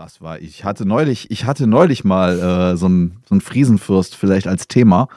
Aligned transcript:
Das 0.00 0.22
war 0.22 0.40
ich. 0.40 0.64
hatte 0.64 0.86
neulich, 0.86 1.30
ich 1.30 1.44
hatte 1.44 1.66
neulich 1.66 2.04
mal 2.04 2.38
äh, 2.72 2.76
so 2.78 2.86
einen 2.86 3.18
so 3.28 3.38
Friesenfürst 3.38 4.16
vielleicht 4.16 4.46
als 4.48 4.66
Thema. 4.66 5.08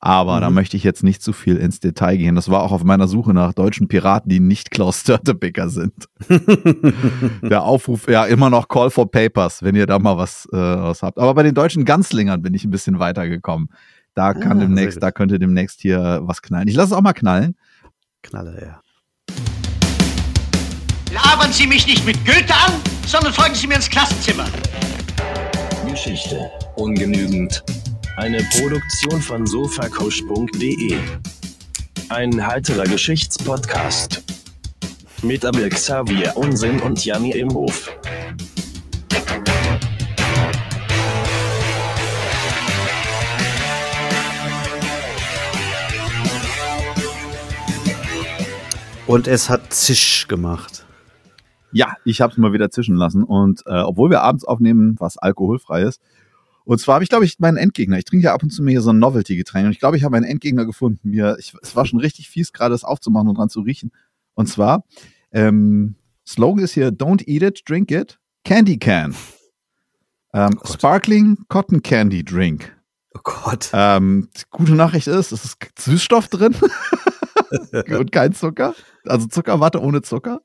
Aber 0.00 0.36
mhm. 0.36 0.40
da 0.42 0.50
möchte 0.50 0.76
ich 0.76 0.84
jetzt 0.84 1.02
nicht 1.02 1.22
zu 1.22 1.32
viel 1.32 1.56
ins 1.56 1.80
Detail 1.80 2.18
gehen. 2.18 2.34
Das 2.34 2.50
war 2.50 2.62
auch 2.62 2.72
auf 2.72 2.84
meiner 2.84 3.08
Suche 3.08 3.32
nach 3.32 3.54
deutschen 3.54 3.88
Piraten, 3.88 4.28
die 4.28 4.38
nicht 4.38 4.70
Klaus 4.70 5.00
Störtebeker 5.00 5.70
sind. 5.70 5.94
Der 7.42 7.62
Aufruf, 7.62 8.06
ja, 8.06 8.26
immer 8.26 8.50
noch 8.50 8.68
Call 8.68 8.90
for 8.90 9.10
Papers, 9.10 9.62
wenn 9.62 9.74
ihr 9.74 9.86
da 9.86 9.98
mal 9.98 10.18
was, 10.18 10.46
äh, 10.52 10.56
was 10.56 11.02
habt. 11.02 11.18
Aber 11.18 11.32
bei 11.32 11.42
den 11.42 11.54
deutschen 11.54 11.86
Ganzlingern 11.86 12.42
bin 12.42 12.52
ich 12.52 12.64
ein 12.64 12.70
bisschen 12.70 12.98
weitergekommen. 12.98 13.70
Da 14.12 14.34
kann 14.34 14.58
ah, 14.58 14.60
demnächst, 14.60 15.02
da 15.02 15.10
könnte 15.10 15.38
demnächst 15.38 15.80
hier 15.80 16.20
was 16.22 16.42
knallen. 16.42 16.68
Ich 16.68 16.74
lasse 16.74 16.88
es 16.88 16.92
auch 16.92 17.02
mal 17.02 17.14
knallen. 17.14 17.56
Knalle, 18.22 18.60
ja. 18.60 18.80
Labern 21.12 21.52
Sie 21.52 21.66
mich 21.66 21.86
nicht 21.86 22.04
mit 22.04 22.22
Goethe 22.26 22.54
an, 22.54 22.74
sondern 23.06 23.32
folgen 23.32 23.54
Sie 23.54 23.66
mir 23.66 23.76
ins 23.76 23.88
Klassenzimmer. 23.88 24.44
Geschichte. 25.90 26.50
Ungenügend. 26.76 27.64
Eine 28.16 28.42
Produktion 28.52 29.22
von 29.22 29.46
sofacoach.de. 29.46 30.98
Ein 32.10 32.46
heiterer 32.46 32.84
Geschichtspodcast. 32.84 34.22
Mit 35.22 35.44
Abel 35.44 35.70
Xavier 35.70 36.36
Unsinn 36.36 36.80
und 36.80 37.04
Janni 37.04 37.30
Imhof. 37.30 37.90
Und 49.06 49.26
es 49.26 49.48
hat 49.48 49.72
Zisch 49.72 50.28
gemacht. 50.28 50.84
Ja, 51.72 51.96
ich 52.04 52.20
habe 52.20 52.32
es 52.32 52.38
mal 52.38 52.52
wieder 52.52 52.70
zischen 52.70 52.96
lassen. 52.96 53.24
Und 53.24 53.62
äh, 53.66 53.80
obwohl 53.80 54.10
wir 54.10 54.22
abends 54.22 54.44
aufnehmen, 54.44 54.96
was 54.98 55.18
alkoholfrei 55.18 55.82
ist. 55.82 56.00
Und 56.64 56.78
zwar 56.80 56.96
habe 56.96 57.04
ich, 57.04 57.08
glaube 57.08 57.24
ich, 57.24 57.38
meinen 57.38 57.56
Endgegner. 57.56 57.98
Ich 57.98 58.04
trinke 58.04 58.26
ja 58.26 58.34
ab 58.34 58.42
und 58.42 58.50
zu 58.50 58.62
mir 58.62 58.72
hier 58.72 58.82
so 58.82 58.90
ein 58.90 58.98
Novelty-Getränk. 58.98 59.66
Und 59.66 59.72
ich 59.72 59.78
glaube, 59.78 59.96
ich 59.96 60.04
habe 60.04 60.12
meinen 60.12 60.24
Endgegner 60.24 60.66
gefunden. 60.66 61.10
Mir, 61.10 61.36
ich, 61.38 61.54
es 61.62 61.74
war 61.74 61.86
schon 61.86 61.98
richtig 61.98 62.28
fies, 62.28 62.52
gerade 62.52 62.72
das 62.72 62.84
aufzumachen 62.84 63.28
und 63.28 63.38
dran 63.38 63.48
zu 63.48 63.60
riechen. 63.60 63.90
Und 64.34 64.48
zwar, 64.48 64.84
ähm, 65.32 65.94
Slogan 66.26 66.62
ist 66.62 66.72
hier, 66.72 66.90
don't 66.90 67.26
eat 67.26 67.42
it, 67.42 67.62
drink 67.66 67.90
it, 67.90 68.18
Candy 68.44 68.78
Can. 68.78 69.14
Ähm, 70.34 70.58
oh 70.62 70.72
Sparkling 70.72 71.38
Cotton 71.48 71.82
Candy 71.82 72.22
Drink. 72.22 72.76
Oh 73.14 73.20
Gott. 73.24 73.70
Ähm, 73.72 74.28
gute 74.50 74.74
Nachricht 74.74 75.06
ist, 75.06 75.32
es 75.32 75.44
ist 75.44 75.56
Süßstoff 75.78 76.28
drin 76.28 76.54
und 77.98 78.12
kein 78.12 78.32
Zucker. 78.32 78.74
Also 79.06 79.26
Zuckerwatte 79.26 79.80
ohne 79.80 80.02
Zucker. 80.02 80.40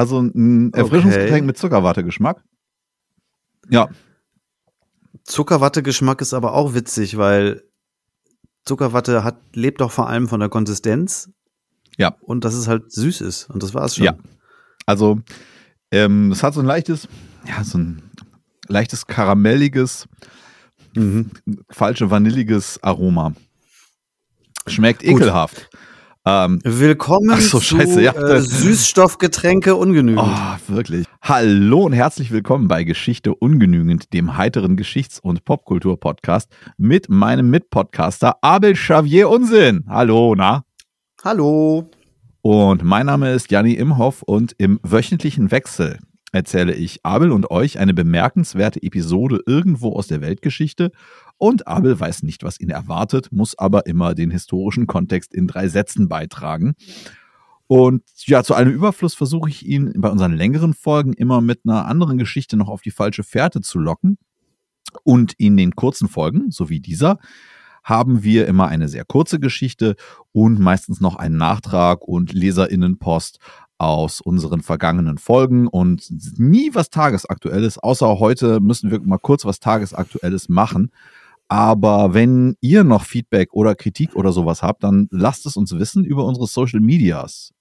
Also 0.00 0.18
ein 0.18 0.72
Erfrischungsgetränk 0.72 1.30
okay. 1.30 1.42
mit 1.42 1.58
Zuckerwatte-Geschmack. 1.58 2.42
Ja. 3.68 3.90
Zuckerwatte-Geschmack 5.24 6.22
ist 6.22 6.32
aber 6.32 6.54
auch 6.54 6.72
witzig, 6.72 7.18
weil 7.18 7.64
Zuckerwatte 8.64 9.24
hat, 9.24 9.36
lebt 9.54 9.82
doch 9.82 9.90
vor 9.90 10.08
allem 10.08 10.26
von 10.26 10.40
der 10.40 10.48
Konsistenz. 10.48 11.28
Ja. 11.98 12.16
Und 12.22 12.46
dass 12.46 12.54
es 12.54 12.66
halt 12.66 12.90
süß 12.90 13.20
ist. 13.20 13.50
Und 13.50 13.62
das 13.62 13.74
war 13.74 13.84
es 13.84 13.96
schon. 13.96 14.06
Ja. 14.06 14.16
Also, 14.86 15.20
ähm, 15.90 16.32
es 16.32 16.42
hat 16.42 16.54
so 16.54 16.60
ein 16.60 16.66
leichtes, 16.66 17.06
ja, 17.46 17.62
so 17.62 17.76
ein 17.76 18.00
leichtes 18.68 19.06
karamelliges, 19.06 20.08
mhm. 20.94 21.30
falsche 21.68 22.10
vanilliges 22.10 22.82
Aroma. 22.82 23.34
Schmeckt 24.66 25.02
Gut. 25.02 25.20
ekelhaft. 25.20 25.68
Ähm, 26.26 26.60
willkommen 26.64 27.40
so, 27.40 27.58
zu 27.58 27.76
scheiße, 27.76 28.02
ja. 28.02 28.12
äh, 28.12 28.42
Süßstoffgetränke 28.42 29.74
ungenügend. 29.74 30.22
Oh, 30.22 30.74
wirklich. 30.74 31.06
Hallo 31.22 31.84
und 31.84 31.94
herzlich 31.94 32.30
willkommen 32.30 32.68
bei 32.68 32.84
Geschichte 32.84 33.34
ungenügend, 33.34 34.12
dem 34.12 34.36
heiteren 34.36 34.76
Geschichts- 34.76 35.18
und 35.18 35.46
Popkultur-Podcast 35.46 36.50
mit 36.76 37.08
meinem 37.08 37.48
Mitpodcaster 37.48 38.36
Abel 38.42 38.74
Xavier 38.74 39.30
Unsinn. 39.30 39.86
Hallo, 39.88 40.34
na? 40.36 40.64
Hallo. 41.24 41.88
Und 42.42 42.84
mein 42.84 43.06
Name 43.06 43.32
ist 43.32 43.50
Janni 43.50 43.72
Imhoff 43.72 44.20
und 44.20 44.54
im 44.58 44.78
wöchentlichen 44.82 45.50
Wechsel 45.50 46.00
erzähle 46.32 46.74
ich 46.74 47.04
Abel 47.04 47.32
und 47.32 47.50
euch 47.50 47.78
eine 47.78 47.94
bemerkenswerte 47.94 48.82
Episode 48.82 49.40
irgendwo 49.46 49.92
aus 49.92 50.06
der 50.06 50.20
Weltgeschichte 50.20 50.92
und 51.38 51.66
Abel 51.66 51.98
weiß 51.98 52.22
nicht, 52.22 52.44
was 52.44 52.60
ihn 52.60 52.68
erwartet, 52.68 53.32
muss 53.32 53.58
aber 53.58 53.86
immer 53.86 54.14
den 54.14 54.30
historischen 54.30 54.86
Kontext 54.86 55.34
in 55.34 55.46
drei 55.46 55.68
Sätzen 55.68 56.06
beitragen. 56.06 56.74
Und 57.66 58.02
ja, 58.26 58.42
zu 58.42 58.54
einem 58.54 58.72
Überfluss 58.72 59.14
versuche 59.14 59.48
ich 59.48 59.64
ihn 59.64 59.92
bei 59.96 60.10
unseren 60.10 60.32
längeren 60.32 60.74
Folgen 60.74 61.14
immer 61.14 61.40
mit 61.40 61.60
einer 61.64 61.86
anderen 61.86 62.18
Geschichte 62.18 62.56
noch 62.56 62.68
auf 62.68 62.82
die 62.82 62.90
falsche 62.90 63.22
Fährte 63.22 63.60
zu 63.60 63.78
locken. 63.78 64.18
Und 65.04 65.32
in 65.38 65.56
den 65.56 65.76
kurzen 65.76 66.08
Folgen, 66.08 66.50
so 66.50 66.68
wie 66.68 66.80
dieser, 66.80 67.18
haben 67.82 68.22
wir 68.22 68.46
immer 68.46 68.68
eine 68.68 68.88
sehr 68.88 69.04
kurze 69.04 69.40
Geschichte 69.40 69.96
und 70.32 70.58
meistens 70.58 71.00
noch 71.00 71.16
einen 71.16 71.36
Nachtrag 71.36 72.02
und 72.02 72.32
Leserinnenpost 72.32 73.38
aus 73.80 74.20
unseren 74.20 74.62
vergangenen 74.62 75.18
Folgen 75.18 75.66
und 75.66 76.06
nie 76.38 76.70
was 76.74 76.90
Tagesaktuelles, 76.90 77.78
außer 77.78 78.18
heute 78.18 78.60
müssen 78.60 78.90
wir 78.90 79.00
mal 79.00 79.18
kurz 79.18 79.46
was 79.46 79.58
Tagesaktuelles 79.58 80.50
machen. 80.50 80.92
Aber 81.48 82.14
wenn 82.14 82.56
ihr 82.60 82.84
noch 82.84 83.04
Feedback 83.04 83.52
oder 83.52 83.74
Kritik 83.74 84.14
oder 84.14 84.32
sowas 84.32 84.62
habt, 84.62 84.84
dann 84.84 85.08
lasst 85.10 85.46
es 85.46 85.56
uns 85.56 85.72
wissen 85.72 86.04
über 86.04 86.24
unsere 86.24 86.46
Social 86.46 86.80
Medias. 86.80 87.52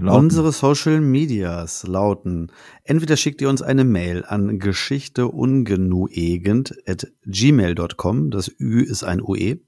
Unsere 0.00 0.52
Social 0.52 1.00
Medias 1.00 1.86
lauten, 1.86 2.52
entweder 2.84 3.16
schickt 3.16 3.40
ihr 3.40 3.48
uns 3.48 3.62
eine 3.62 3.84
Mail 3.84 4.22
an 4.26 4.58
geschichteungenuegend 4.58 6.74
at 6.86 7.06
gmail.com, 7.24 8.30
das 8.30 8.50
Ü 8.60 8.82
ist 8.82 9.02
ein 9.04 9.22
UE, 9.22 9.60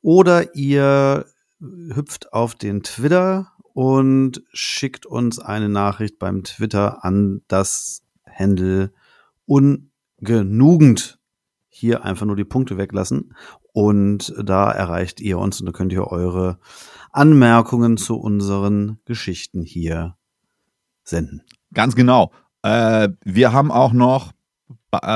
oder 0.00 0.56
ihr 0.56 1.26
hüpft 1.60 2.32
auf 2.32 2.56
den 2.56 2.82
Twitter 2.82 3.51
und 3.74 4.42
schickt 4.52 5.06
uns 5.06 5.38
eine 5.38 5.68
Nachricht 5.68 6.18
beim 6.18 6.44
Twitter 6.44 7.04
an 7.04 7.42
das 7.48 8.02
Handle 8.26 8.92
ungenugend 9.46 11.18
hier 11.68 12.04
einfach 12.04 12.26
nur 12.26 12.36
die 12.36 12.44
Punkte 12.44 12.76
weglassen 12.76 13.34
und 13.72 14.34
da 14.42 14.70
erreicht 14.70 15.20
ihr 15.20 15.38
uns 15.38 15.60
und 15.60 15.66
da 15.66 15.72
könnt 15.72 15.92
ihr 15.92 16.06
eure 16.06 16.58
Anmerkungen 17.10 17.96
zu 17.96 18.16
unseren 18.16 18.98
Geschichten 19.04 19.62
hier 19.62 20.16
senden. 21.04 21.42
Ganz 21.72 21.96
genau. 21.96 22.32
Äh, 22.62 23.08
wir 23.24 23.52
haben 23.52 23.72
auch 23.72 23.92
noch 23.92 24.32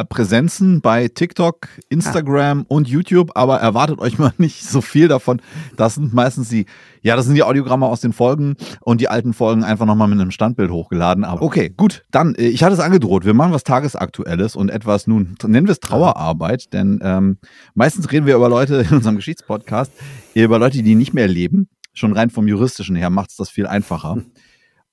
Präsenzen 0.09 0.81
bei 0.81 1.09
TikTok, 1.09 1.69
Instagram 1.91 2.61
ah. 2.61 2.65
und 2.69 2.89
YouTube, 2.89 3.33
aber 3.35 3.59
erwartet 3.59 3.99
euch 3.99 4.19
mal 4.19 4.33
nicht 4.39 4.65
so 4.65 4.81
viel 4.81 5.09
davon. 5.09 5.43
Das 5.77 5.97
sind 5.97 6.15
meistens 6.15 6.49
die, 6.49 6.65
ja, 7.03 7.15
das 7.15 7.27
sind 7.27 7.35
die 7.35 7.43
Audiogramme 7.43 7.87
aus 7.87 8.01
den 8.01 8.15
Folgen 8.15 8.57
und 8.81 9.01
die 9.01 9.09
alten 9.09 9.35
Folgen 9.35 9.65
einfach 9.65 9.85
nochmal 9.85 10.09
mit 10.09 10.19
einem 10.19 10.31
Standbild 10.31 10.71
hochgeladen. 10.71 11.25
Aber 11.25 11.43
okay, 11.43 11.73
gut, 11.77 12.05
dann, 12.11 12.35
äh, 12.35 12.47
ich 12.47 12.65
hatte 12.65 12.75
es 12.75 12.81
angedroht, 12.81 13.27
wir 13.27 13.35
machen 13.35 13.53
was 13.53 13.65
Tagesaktuelles 13.65 14.57
und 14.57 14.71
etwas 14.71 15.07
nun, 15.07 15.37
nennen 15.45 15.67
wir 15.67 15.73
es 15.73 15.81
Trauerarbeit, 15.81 16.73
denn 16.73 17.01
ähm, 17.03 17.39
meistens 17.75 18.11
reden 18.11 18.27
wir 18.27 18.37
über 18.37 18.49
Leute 18.49 18.87
in 18.89 18.97
unserem 18.97 19.17
Geschichtspodcast, 19.17 19.93
über 20.35 20.59
Leute, 20.59 20.83
die 20.83 20.95
nicht 20.95 21.13
mehr 21.13 21.29
leben. 21.29 21.69
Schon 21.93 22.13
rein 22.13 22.31
vom 22.31 22.47
juristischen 22.47 22.97
her 22.97 23.09
macht 23.11 23.31
es 23.31 23.37
das 23.37 23.51
viel 23.51 23.67
einfacher. 23.67 24.19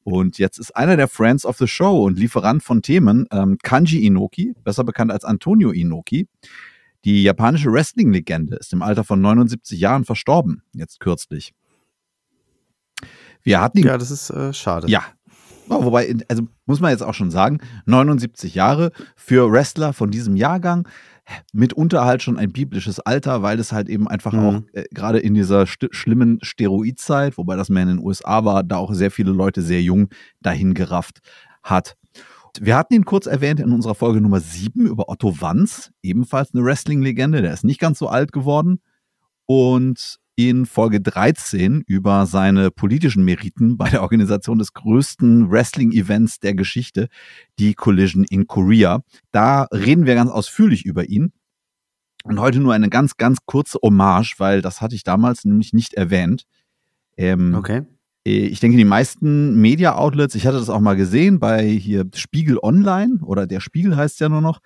Und 0.04 0.38
jetzt 0.38 0.60
ist 0.60 0.76
einer 0.76 0.98
der 0.98 1.08
Friends 1.08 1.46
of 1.46 1.58
the 1.58 1.68
Show 1.68 2.04
und 2.04 2.20
Lieferant 2.20 2.64
von 2.64 2.82
Themen 2.82 3.28
ähm, 3.32 3.58
Kanji 3.62 4.06
Inoki, 4.06 4.54
besser 4.64 4.84
bekannt 4.84 5.12
als 5.12 5.24
Antonio 5.24 5.72
Inoki. 5.72 6.28
Die 7.06 7.24
japanische 7.24 7.72
Wrestling-Legende 7.72 8.56
ist 8.56 8.74
im 8.74 8.82
Alter 8.82 9.04
von 9.04 9.22
79 9.22 9.80
Jahren 9.80 10.06
verstorben, 10.06 10.64
jetzt 10.74 11.00
kürzlich. 11.00 11.54
Wir 13.42 13.60
hatten 13.60 13.80
ihn. 13.80 13.86
Ja, 13.86 13.98
das 13.98 14.12
ist 14.12 14.30
äh, 14.30 14.54
schade. 14.54 14.90
Ja. 14.90 15.04
Oh, 15.70 15.86
wobei, 15.86 16.16
also 16.28 16.44
muss 16.66 16.82
man 16.82 16.92
jetzt 16.92 17.04
auch 17.04 17.14
schon 17.14 17.32
sagen, 17.32 17.60
79 17.86 18.54
Jahre 18.54 18.92
für 19.16 19.52
Wrestler 19.52 19.94
von 19.94 20.12
diesem 20.12 20.36
Jahrgang 20.36 20.88
mitunter 21.54 22.06
halt 22.06 22.22
schon 22.22 22.38
ein 22.38 22.52
biblisches 22.52 23.00
Alter, 23.00 23.42
weil 23.42 23.60
es 23.60 23.72
halt 23.72 23.90
eben 23.90 24.08
einfach 24.08 24.34
mhm. 24.34 24.40
auch 24.40 24.62
äh, 24.74 24.86
gerade 24.92 25.20
in 25.20 25.34
dieser 25.34 25.66
schlimmen 25.68 26.40
Steroidzeit, 26.42 27.38
wobei 27.38 27.56
das 27.56 27.70
mehr 27.70 27.84
in 27.84 27.90
den 27.90 28.00
USA 28.00 28.46
war, 28.46 28.64
da 28.64 28.78
auch 28.78 28.94
sehr 28.94 29.12
viele 29.12 29.32
Leute 29.32 29.62
sehr 29.62 29.82
jung 29.82 30.10
dahin 30.42 30.74
gerafft 30.74 31.20
hat. 31.64 31.96
Wir 32.60 32.76
hatten 32.76 32.94
ihn 32.94 33.06
kurz 33.06 33.26
erwähnt 33.26 33.60
in 33.60 33.72
unserer 33.72 33.96
Folge 33.96 34.22
Nummer 34.22 34.40
7 34.40 34.86
über 34.86 35.10
Otto 35.10 35.42
Wanz, 35.42 35.92
ebenfalls 36.04 36.54
eine 36.54 36.64
Wrestling-Legende, 36.64 37.42
der 37.42 37.54
ist 37.54 37.64
nicht 37.64 37.80
ganz 37.80 37.98
so 37.98 38.08
alt 38.08 38.32
geworden. 38.32 38.80
Und 39.46 40.20
in 40.36 40.66
Folge 40.66 41.00
13 41.00 41.84
über 41.86 42.26
seine 42.26 42.72
politischen 42.72 43.24
Meriten 43.24 43.78
bei 43.78 43.90
der 43.90 44.02
Organisation 44.02 44.58
des 44.58 44.74
größten 44.74 45.52
Wrestling-Events 45.52 46.40
der 46.40 46.56
Geschichte, 46.56 47.08
die 47.60 47.74
Collision 47.74 48.24
in 48.24 48.48
Korea. 48.48 49.04
Da 49.32 49.64
reden 49.72 50.06
wir 50.06 50.16
ganz 50.16 50.32
ausführlich 50.32 50.86
über 50.86 51.08
ihn. 51.08 51.34
Und 52.24 52.40
heute 52.40 52.60
nur 52.60 52.74
eine 52.74 52.90
ganz, 52.90 53.18
ganz 53.18 53.40
kurze 53.46 53.80
Hommage, 53.82 54.36
weil 54.38 54.62
das 54.62 54.82
hatte 54.82 54.96
ich 54.96 55.04
damals 55.04 55.44
nämlich 55.44 55.74
nicht 55.74 55.94
erwähnt. 55.94 56.46
Ähm, 57.18 57.54
okay. 57.54 57.84
Äh, 58.26 58.48
Ich 58.48 58.60
denke, 58.60 58.78
die 58.78 58.86
meisten 58.86 59.60
Media-Outlets, 59.60 60.36
ich 60.36 60.48
hatte 60.48 60.58
das 60.58 60.70
auch 60.70 60.80
mal 60.80 60.96
gesehen 60.96 61.40
bei 61.40 61.68
hier 61.68 62.06
Spiegel 62.16 62.58
Online 62.62 63.20
oder 63.22 63.46
der 63.46 63.60
Spiegel 63.60 63.96
heißt 63.96 64.20
ja 64.22 64.30
nur 64.30 64.42
noch, 64.42 64.60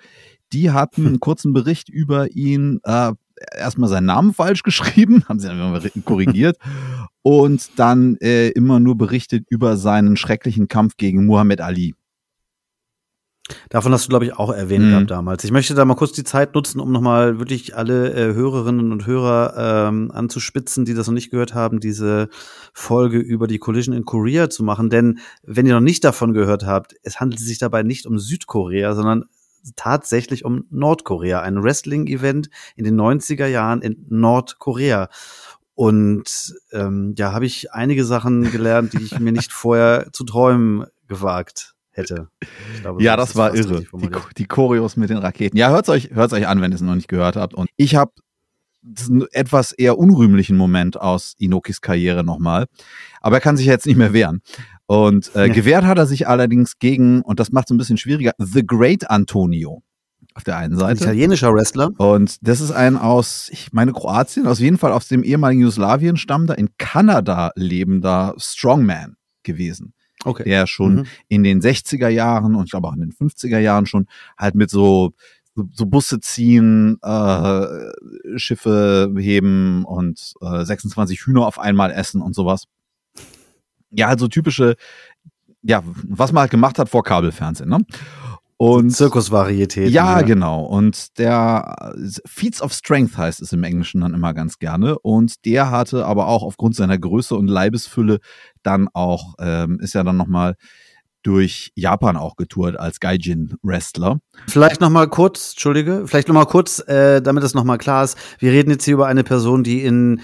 die 0.53 0.71
hatten 0.71 1.05
einen 1.07 1.19
kurzen 1.19 1.51
Bericht 1.53 1.89
über 1.89 2.31
ihn, 2.31 2.79
äh, 2.83 3.13
erstmal 3.55 3.89
seinen 3.89 4.05
Namen 4.05 4.33
falsch 4.33 4.63
geschrieben, 4.63 5.23
haben 5.27 5.39
sie 5.39 5.47
dann 5.47 6.03
korrigiert 6.05 6.57
und 7.21 7.69
dann 7.77 8.17
äh, 8.17 8.49
immer 8.49 8.79
nur 8.79 8.97
berichtet 8.97 9.45
über 9.49 9.77
seinen 9.77 10.17
schrecklichen 10.17 10.67
Kampf 10.67 10.97
gegen 10.97 11.25
Muhammad 11.25 11.61
Ali. 11.61 11.93
Davon 13.69 13.93
hast 13.93 14.05
du, 14.05 14.09
glaube 14.09 14.25
ich, 14.25 14.33
auch 14.33 14.51
erwähnt 14.51 14.85
Mhm. 14.85 14.89
gehabt 14.89 15.11
damals. 15.11 15.43
Ich 15.45 15.51
möchte 15.51 15.73
da 15.73 15.85
mal 15.85 15.95
kurz 15.95 16.11
die 16.11 16.25
Zeit 16.25 16.53
nutzen, 16.53 16.81
um 16.81 16.91
nochmal 16.91 17.39
wirklich 17.39 17.77
alle 17.77 18.11
äh, 18.13 18.33
Hörerinnen 18.33 18.91
und 18.91 19.05
Hörer 19.07 19.87
ähm, 19.87 20.11
anzuspitzen, 20.11 20.83
die 20.83 20.93
das 20.93 21.07
noch 21.07 21.13
nicht 21.13 21.29
gehört 21.31 21.53
haben, 21.53 21.79
diese 21.79 22.27
Folge 22.73 23.19
über 23.19 23.47
die 23.47 23.57
Collision 23.57 23.95
in 23.95 24.03
Korea 24.03 24.49
zu 24.49 24.63
machen. 24.63 24.89
Denn 24.89 25.19
wenn 25.43 25.65
ihr 25.65 25.75
noch 25.75 25.79
nicht 25.79 26.03
davon 26.03 26.33
gehört 26.33 26.65
habt, 26.65 26.95
es 27.03 27.21
handelt 27.21 27.39
sich 27.39 27.57
dabei 27.57 27.83
nicht 27.83 28.05
um 28.05 28.19
Südkorea, 28.19 28.93
sondern 28.95 29.25
tatsächlich 29.75 30.45
um 30.45 30.65
Nordkorea. 30.69 31.41
Ein 31.41 31.63
Wrestling-Event 31.63 32.49
in 32.75 32.85
den 32.85 32.99
90er 32.99 33.47
Jahren 33.47 33.81
in 33.81 34.05
Nordkorea. 34.09 35.09
Und 35.75 36.55
ähm, 36.71 37.13
ja, 37.17 37.33
habe 37.33 37.45
ich 37.45 37.71
einige 37.71 38.03
Sachen 38.03 38.51
gelernt, 38.51 38.93
die 38.93 39.03
ich 39.03 39.19
mir 39.19 39.31
nicht 39.31 39.53
vorher 39.53 40.07
zu 40.11 40.23
träumen 40.23 40.85
gewagt 41.07 41.75
hätte. 41.91 42.29
Glaube, 42.81 43.03
Ja, 43.03 43.15
das 43.15 43.29
ist 43.29 43.35
war 43.35 43.53
irre. 43.53 43.83
Die, 43.93 44.09
die 44.37 44.45
Choreos 44.45 44.97
mit 44.97 45.09
den 45.09 45.17
Raketen. 45.17 45.57
Ja, 45.57 45.69
hört's 45.69 45.89
euch, 45.89 46.11
hört's 46.11 46.33
euch 46.33 46.47
an, 46.47 46.61
wenn 46.61 46.71
ihr 46.71 46.75
es 46.75 46.81
noch 46.81 46.95
nicht 46.95 47.07
gehört 47.07 47.35
habt. 47.35 47.53
Und 47.53 47.69
ich 47.75 47.95
habe 47.95 48.11
diesen 48.81 49.27
etwas 49.31 49.71
eher 49.71 49.97
unrühmlichen 49.97 50.57
Moment 50.57 50.99
aus 50.99 51.35
Inokis 51.37 51.81
Karriere 51.81 52.23
nochmal. 52.23 52.65
Aber 53.21 53.37
er 53.37 53.41
kann 53.41 53.57
sich 53.57 53.65
jetzt 53.65 53.85
nicht 53.85 53.97
mehr 53.97 54.13
wehren. 54.13 54.41
Und 54.87 55.35
äh, 55.35 55.47
Ja. 55.47 55.53
gewehrt 55.53 55.83
hat 55.85 55.97
er 55.97 56.05
sich 56.07 56.27
allerdings 56.27 56.79
gegen, 56.79 57.21
und 57.21 57.39
das 57.39 57.51
macht 57.51 57.67
es 57.67 57.71
ein 57.71 57.77
bisschen 57.77 57.97
schwieriger, 57.97 58.31
The 58.39 58.65
Great 58.65 59.09
Antonio 59.09 59.83
auf 60.33 60.43
der 60.43 60.57
einen 60.57 60.73
Ein 60.73 60.79
Seite. 60.79 61.03
italienischer 61.03 61.53
Wrestler. 61.53 61.89
Und 61.97 62.37
das 62.47 62.61
ist 62.61 62.71
ein 62.71 62.95
aus, 62.97 63.49
ich 63.51 63.73
meine 63.73 63.91
Kroatien, 63.91 64.47
aus 64.47 64.59
jeden 64.59 64.77
Fall 64.77 64.91
aus 64.91 65.07
dem 65.07 65.23
ehemaligen 65.23 65.61
Jugoslawien 65.61 66.15
stammender, 66.17 66.57
in 66.57 66.69
Kanada 66.77 67.51
lebender 67.55 68.33
Strongman 68.37 69.15
gewesen 69.43 69.93
Okay. 70.25 70.43
der 70.45 70.67
schon 70.67 70.95
Mhm. 70.95 71.03
in 71.27 71.43
den 71.43 71.61
60er 71.61 72.07
Jahren 72.09 72.55
und 72.55 72.65
ich 72.65 72.71
glaube 72.71 72.87
auch 72.87 72.93
in 72.93 72.99
den 73.01 73.11
50er 73.13 73.59
Jahren 73.59 73.85
schon 73.85 74.07
halt 74.37 74.55
mit 74.55 74.69
so 74.69 75.13
so, 75.55 75.63
so 75.73 75.85
Busse 75.87 76.19
ziehen, 76.19 76.99
äh, 77.01 77.65
Schiffe 78.37 79.11
heben 79.17 79.85
und 79.85 80.33
äh, 80.41 80.63
26 80.63 81.25
Hühner 81.25 81.47
auf 81.47 81.57
einmal 81.59 81.89
essen 81.91 82.21
und 82.21 82.35
sowas. 82.35 82.65
Ja, 83.91 84.07
also 84.07 84.27
typische, 84.27 84.75
ja, 85.61 85.83
was 86.07 86.31
man 86.31 86.41
halt 86.41 86.51
gemacht 86.51 86.79
hat 86.79 86.89
vor 86.89 87.03
Kabelfernsehen, 87.03 87.69
ne? 87.69 87.79
Und 88.59 88.89
Zirkusvarietäten. 88.89 89.93
ja, 89.93 90.21
genau. 90.23 90.63
Und 90.63 91.19
der 91.19 91.93
Feats 92.25 92.59
of 92.59 92.73
Strength 92.73 93.15
heißt 93.15 93.39
es 93.39 93.53
im 93.53 93.63
Englischen 93.63 94.01
dann 94.01 94.15
immer 94.15 94.33
ganz 94.33 94.57
gerne. 94.57 94.97
Und 94.97 95.45
der 95.45 95.69
hatte 95.69 96.07
aber 96.07 96.27
auch 96.27 96.41
aufgrund 96.41 96.75
seiner 96.75 96.97
Größe 96.97 97.35
und 97.35 97.47
Leibesfülle 97.47 98.17
dann 98.63 98.87
auch, 98.91 99.35
ähm, 99.39 99.79
ist 99.79 99.93
ja 99.93 100.03
dann 100.03 100.17
nochmal 100.17 100.55
durch 101.21 101.71
Japan 101.75 102.17
auch 102.17 102.35
getourt 102.35 102.79
als 102.79 102.99
Gaijin-Wrestler. 102.99 104.19
Vielleicht 104.47 104.81
noch 104.81 104.89
mal 104.89 105.07
kurz, 105.07 105.51
entschuldige, 105.51 106.07
vielleicht 106.07 106.27
noch 106.27 106.35
mal 106.35 106.45
kurz, 106.45 106.79
äh, 106.87 107.21
damit 107.21 107.43
es 107.43 107.53
noch 107.53 107.63
mal 107.63 107.77
klar 107.77 108.03
ist. 108.03 108.17
Wir 108.39 108.51
reden 108.51 108.71
jetzt 108.71 108.85
hier 108.85 108.95
über 108.95 109.07
eine 109.07 109.23
Person, 109.23 109.63
die 109.63 109.83
in 109.83 110.21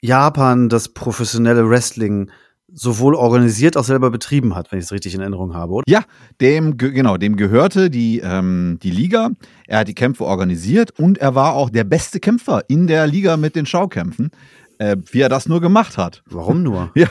Japan 0.00 0.68
das 0.68 0.94
professionelle 0.94 1.68
Wrestling 1.68 2.30
sowohl 2.74 3.14
organisiert 3.14 3.76
auch 3.76 3.84
selber 3.84 4.10
betrieben 4.10 4.54
hat, 4.54 4.72
wenn 4.72 4.78
ich 4.78 4.86
es 4.86 4.92
richtig 4.92 5.14
in 5.14 5.20
Erinnerung 5.20 5.54
habe, 5.54 5.72
oder? 5.74 5.84
Ja, 5.86 6.02
dem, 6.40 6.76
ge- 6.76 6.92
genau, 6.92 7.16
dem 7.16 7.36
gehörte 7.36 7.90
die, 7.90 8.20
ähm, 8.24 8.78
die 8.82 8.90
Liga. 8.90 9.30
Er 9.66 9.80
hat 9.80 9.88
die 9.88 9.94
Kämpfe 9.94 10.24
organisiert 10.24 10.90
und 10.98 11.18
er 11.18 11.34
war 11.34 11.54
auch 11.54 11.68
der 11.70 11.84
beste 11.84 12.18
Kämpfer 12.20 12.62
in 12.68 12.86
der 12.86 13.06
Liga 13.06 13.36
mit 13.36 13.56
den 13.56 13.66
Schaukämpfen, 13.66 14.30
äh, 14.78 14.96
wie 15.10 15.20
er 15.20 15.28
das 15.28 15.46
nur 15.48 15.60
gemacht 15.60 15.96
hat. 15.98 16.22
Warum 16.30 16.62
nur? 16.62 16.90
Ja. 16.96 17.08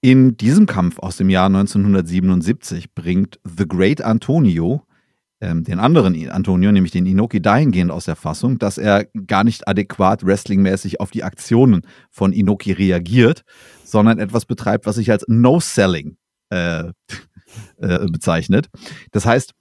In 0.00 0.36
diesem 0.36 0.66
Kampf 0.66 1.00
aus 1.00 1.16
dem 1.16 1.28
Jahr 1.30 1.46
1977 1.46 2.94
bringt 2.94 3.40
The 3.44 3.66
Great 3.66 4.00
Antonio 4.00 4.82
den 5.54 5.78
anderen 5.78 6.30
Antonio, 6.30 6.72
nämlich 6.72 6.92
den 6.92 7.06
Inoki, 7.06 7.40
dahingehend 7.40 7.90
aus 7.90 8.04
der 8.04 8.16
Fassung, 8.16 8.58
dass 8.58 8.78
er 8.78 9.06
gar 9.26 9.44
nicht 9.44 9.68
adäquat 9.68 10.24
wrestlingmäßig 10.24 11.00
auf 11.00 11.10
die 11.10 11.24
Aktionen 11.24 11.82
von 12.10 12.32
Inoki 12.32 12.72
reagiert, 12.72 13.44
sondern 13.84 14.18
etwas 14.18 14.44
betreibt, 14.44 14.86
was 14.86 14.96
sich 14.96 15.10
als 15.10 15.24
No-Selling 15.28 16.16
äh, 16.50 16.84
äh, 17.78 18.06
bezeichnet. 18.06 18.68
Das 19.12 19.26
heißt, 19.26 19.52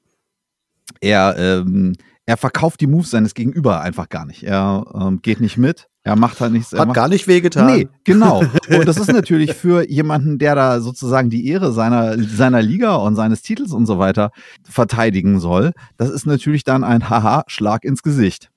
er, 1.02 1.36
ähm, 1.38 1.94
er 2.26 2.38
verkauft 2.38 2.82
die 2.82 2.88
Moves 2.88 3.12
seines 3.12 3.34
Gegenüber 3.34 3.82
einfach 3.82 4.10
gar 4.10 4.26
nicht. 4.26 4.44
Er 4.44 4.86
ähm, 4.94 5.22
geht 5.22 5.42
nicht 5.42 5.58
mit, 5.58 5.88
er 6.04 6.16
macht 6.16 6.40
halt 6.40 6.54
nichts. 6.54 6.72
er 6.72 6.82
Hat 6.82 6.88
macht 6.90 6.96
gar 6.96 7.08
nicht 7.08 7.28
wehgetan. 7.28 7.66
Nee, 7.66 7.88
genau. 8.04 8.40
Und 8.70 8.88
das 8.88 8.98
ist 8.98 9.12
natürlich 9.12 9.54
für 9.54 9.90
jemanden, 9.90 10.38
der 10.38 10.54
da 10.54 10.80
sozusagen 10.80 11.32
die 11.32 11.48
Ehre 11.48 11.72
seiner, 11.72 12.18
seiner 12.24 12.62
Liga 12.62 12.96
und 12.96 13.16
seines 13.16 13.42
Titels 13.42 13.72
und 13.72 13.88
so 13.88 13.98
weiter 13.98 14.32
verteidigen 14.64 15.40
soll, 15.40 15.72
das 15.98 16.12
ist 16.12 16.28
natürlich 16.28 16.64
dann 16.64 16.84
ein 16.84 17.10
Haha-Schlag 17.10 17.84
ins 17.84 18.04
Gesicht. 18.04 18.52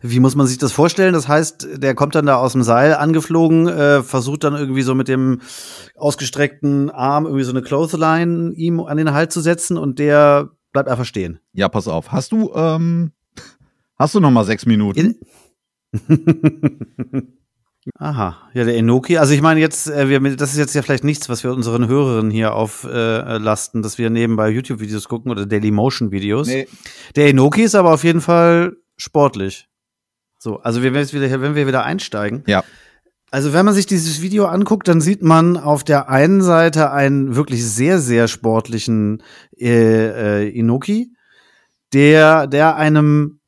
Wie 0.00 0.18
muss 0.18 0.34
man 0.34 0.46
sich 0.46 0.58
das 0.58 0.72
vorstellen? 0.72 1.12
Das 1.12 1.28
heißt, 1.28 1.68
der 1.76 1.94
kommt 1.94 2.14
dann 2.14 2.26
da 2.26 2.36
aus 2.36 2.52
dem 2.52 2.62
Seil 2.62 2.94
angeflogen, 2.94 3.68
äh, 3.68 4.02
versucht 4.02 4.42
dann 4.44 4.54
irgendwie 4.54 4.82
so 4.82 4.94
mit 4.94 5.08
dem 5.08 5.40
ausgestreckten 5.94 6.90
Arm 6.90 7.26
irgendwie 7.26 7.44
so 7.44 7.50
eine 7.50 7.62
Clothesline 7.62 8.54
ihm 8.54 8.80
an 8.80 8.96
den 8.96 9.12
Hals 9.12 9.34
zu 9.34 9.40
setzen 9.40 9.76
und 9.76 9.98
der 9.98 10.50
bleibt 10.74 10.90
einfach 10.90 11.06
stehen. 11.06 11.40
Ja, 11.54 11.70
pass 11.70 11.88
auf. 11.88 12.12
Hast 12.12 12.32
du, 12.32 12.52
ähm, 12.54 13.12
hast 13.96 14.14
du 14.14 14.20
noch 14.20 14.30
mal 14.30 14.44
sechs 14.44 14.66
Minuten? 14.66 15.16
In 15.92 17.34
Aha, 17.98 18.48
ja, 18.54 18.64
der 18.64 18.76
Enoki. 18.76 19.18
Also 19.18 19.34
ich 19.34 19.42
meine 19.42 19.60
jetzt, 19.60 19.88
äh, 19.88 20.08
wir, 20.08 20.36
das 20.36 20.52
ist 20.52 20.58
jetzt 20.58 20.74
ja 20.74 20.82
vielleicht 20.82 21.04
nichts, 21.04 21.28
was 21.28 21.44
wir 21.44 21.52
unseren 21.52 21.86
Hörerinnen 21.86 22.30
hier 22.30 22.54
auflasten, 22.54 23.82
dass 23.82 23.98
wir 23.98 24.08
nebenbei 24.10 24.48
YouTube-Videos 24.48 25.06
gucken 25.06 25.30
oder 25.30 25.44
Dailymotion-Videos. 25.46 26.48
Nee. 26.48 26.66
Der 27.14 27.28
Enoki 27.28 27.62
ist 27.62 27.74
aber 27.74 27.92
auf 27.92 28.02
jeden 28.02 28.22
Fall 28.22 28.76
sportlich. 28.96 29.68
So, 30.38 30.60
also 30.60 30.82
wir, 30.82 30.90
wenn, 30.90 30.94
wir 30.94 31.00
jetzt 31.02 31.14
wieder, 31.14 31.40
wenn 31.40 31.54
wir 31.54 31.66
wieder 31.66 31.84
einsteigen. 31.84 32.42
Ja. 32.46 32.64
Also 33.34 33.52
wenn 33.52 33.66
man 33.66 33.74
sich 33.74 33.86
dieses 33.86 34.22
Video 34.22 34.46
anguckt, 34.46 34.86
dann 34.86 35.00
sieht 35.00 35.24
man 35.24 35.56
auf 35.56 35.82
der 35.82 36.08
einen 36.08 36.40
Seite 36.40 36.92
einen 36.92 37.34
wirklich 37.34 37.66
sehr, 37.66 37.98
sehr 37.98 38.28
sportlichen 38.28 39.24
äh, 39.58 40.44
äh, 40.44 40.48
Inoki, 40.50 41.10
der, 41.92 42.46
der 42.46 42.76
einem, 42.76 43.40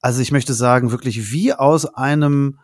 also 0.00 0.22
ich 0.22 0.30
möchte 0.30 0.54
sagen, 0.54 0.92
wirklich 0.92 1.32
wie 1.32 1.52
aus 1.52 1.86
einem 1.86 2.60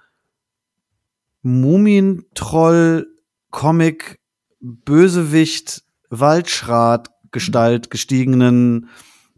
Mumintroll-Comic 1.42 4.20
Bösewicht 4.60 5.82
Waldschrat 6.10 7.10
Gestalt 7.32 7.90
gestiegenen, 7.90 8.88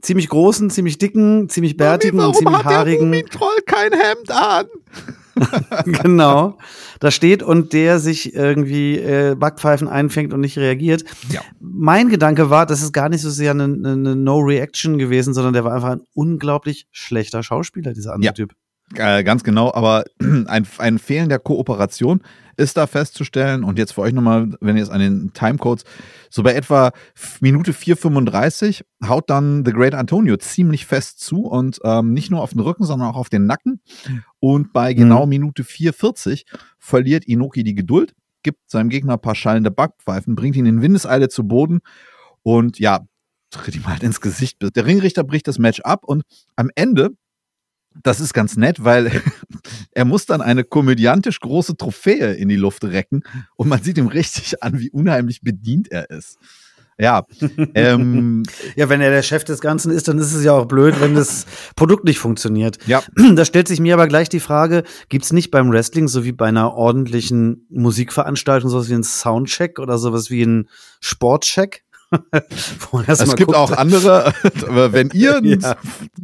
ziemlich 0.03 0.29
großen, 0.29 0.69
ziemlich 0.69 0.99
dicken, 0.99 1.49
ziemlich 1.49 1.79
bärtigen 1.79 2.21
und 2.21 2.37
ziemlich 2.37 2.65
haarigen. 2.65 3.25
Troll 3.31 3.63
kein 3.65 3.95
Hemd 3.95 4.31
an? 4.31 4.67
genau, 5.85 6.59
da 7.01 7.11
steht 7.11 7.43
und 7.43 7.73
der 7.73 7.99
sich 7.99 8.35
irgendwie 8.35 8.99
äh, 8.99 9.35
Backpfeifen 9.39 9.89
einfängt 9.89 10.33
und 10.33 10.41
nicht 10.41 10.59
reagiert. 10.59 11.05
Ja. 11.31 11.41
Mein 11.61 12.09
Gedanke 12.09 12.51
war, 12.51 12.67
das 12.67 12.83
ist 12.83 12.93
gar 12.93 13.09
nicht 13.09 13.21
so 13.21 13.31
sehr 13.31 13.51
eine, 13.51 13.65
eine 13.65 14.17
No-Reaction 14.17 14.99
gewesen, 14.99 15.35
sondern 15.35 15.53
der 15.53 15.65
war 15.65 15.75
einfach 15.75 15.91
ein 15.91 16.03
unglaublich 16.15 16.87
schlechter 16.93 17.43
Schauspieler, 17.43 17.93
dieser 17.93 18.15
andere 18.15 18.27
Ja. 18.27 18.33
Typ. 18.33 18.55
Äh, 18.95 19.25
ganz 19.25 19.43
genau, 19.43 19.73
aber 19.73 20.05
ein, 20.21 20.67
ein 20.79 20.99
Fehlen 20.99 21.29
der 21.29 21.39
Kooperation 21.39 22.23
ist 22.57 22.77
da 22.77 22.87
festzustellen. 22.87 23.65
Und 23.65 23.79
jetzt 23.79 23.93
für 23.93 24.03
euch 24.03 24.13
nochmal, 24.13 24.51
wenn 24.61 24.77
ihr 24.77 24.83
es 24.83 24.91
an 24.91 25.01
den 25.01 25.33
Timecodes, 25.33 25.85
so 26.31 26.43
bei 26.43 26.55
etwa 26.55 26.93
Minute 27.41 27.73
4,35 27.73 28.85
haut 29.07 29.31
dann 29.31 29.65
The 29.65 29.73
Great 29.73 29.95
Antonio 29.95 30.37
ziemlich 30.37 30.87
fest 30.87 31.21
zu 31.21 31.47
und 31.47 31.81
ähm, 31.85 32.13
nicht 32.13 32.31
nur 32.31 32.43
auf 32.43 32.51
den 32.51 32.61
Rücken, 32.61 32.85
sondern 32.85 33.09
auch 33.09 33.17
auf 33.17 33.31
den 33.31 33.47
Nacken. 33.47 33.81
Und 34.39 34.73
bei 34.73 34.95
genau 34.95 35.27
Minute 35.27 35.63
4,40 35.63 36.45
verliert 36.79 37.25
Inoki 37.25 37.65
die 37.65 37.75
Geduld, 37.75 38.15
gibt 38.43 38.71
seinem 38.71 38.91
Gegner 38.91 39.15
ein 39.15 39.21
paar 39.21 39.35
schallende 39.35 39.71
Backpfeifen, 39.71 40.35
bringt 40.37 40.57
ihn 40.57 40.67
in 40.67 40.83
Windeseile 40.83 41.29
zu 41.29 41.45
Boden 41.45 41.81
und 42.43 42.79
ja, 42.79 43.01
tritt 43.51 43.77
ihm 43.77 43.87
halt 43.87 44.03
ins 44.03 44.21
Gesicht. 44.21 44.59
Der 44.61 44.87
Ringrichter 44.87 45.25
bricht 45.25 45.49
das 45.49 45.59
Match 45.59 45.81
ab 45.81 46.05
und 46.05 46.23
am 46.57 46.71
Ende 46.75 47.11
das 48.03 48.21
ist 48.21 48.35
ganz 48.35 48.57
nett, 48.57 48.85
weil 48.85 49.23
er 49.93 50.05
muss 50.05 50.27
dann 50.27 50.41
eine 50.41 50.65
komödiantisch 50.65 51.41
große 51.41 51.77
Trophäe 51.77 52.35
in 52.35 52.49
die 52.49 52.57
Luft 52.57 52.85
recken 52.85 53.23
und 53.57 53.69
man 53.69 53.83
sieht 53.83 53.99
ihm 53.99 54.09
richtig 54.09 54.63
an, 54.63 54.79
wie 54.79 54.91
unheimlich 54.91 55.43
bedient 55.43 55.91
er 55.91 56.11
ist. 56.11 56.39
Ja, 56.99 57.25
ähm, 57.75 58.45
Ja, 58.77 58.89
wenn 58.89 59.01
er 59.01 59.11
der 59.11 59.23
Chef 59.23 59.45
des 59.45 59.61
Ganzen 59.61 59.91
ist, 59.91 60.07
dann 60.07 60.19
ist 60.19 60.33
es 60.33 60.45
ja 60.45 60.53
auch 60.53 60.67
blöd, 60.67 61.01
wenn 61.01 61.15
das 61.15 61.47
Produkt 61.75 62.05
nicht 62.05 62.19
funktioniert. 62.19 62.79
ja. 62.87 63.03
Da 63.35 63.45
stellt 63.45 63.69
sich 63.69 63.81
mir 63.81 63.95
aber 63.95 64.07
gleich 64.07 64.29
die 64.29 64.41
Frage, 64.41 64.85
gibt's 65.09 65.33
nicht 65.33 65.51
beim 65.51 65.71
Wrestling 65.73 66.09
so 66.09 66.25
wie 66.25 66.33
bei 66.33 66.47
einer 66.47 66.75
ordentlichen 66.75 67.67
Musikveranstaltung 67.71 68.71
sowas 68.71 68.89
wie 68.89 68.95
einen 68.95 69.05
Soundcheck 69.05 69.79
oder 69.79 69.99
sowas 69.99 70.31
wie 70.31 70.43
einen 70.43 70.69
Sportcheck? 71.01 71.84
Es 73.07 73.19
gibt 73.37 73.49
guckt, 73.49 73.57
auch 73.57 73.73
andere, 73.73 74.33
wenn 74.93 75.11
ihr 75.13 75.41
Ja. 75.43 75.75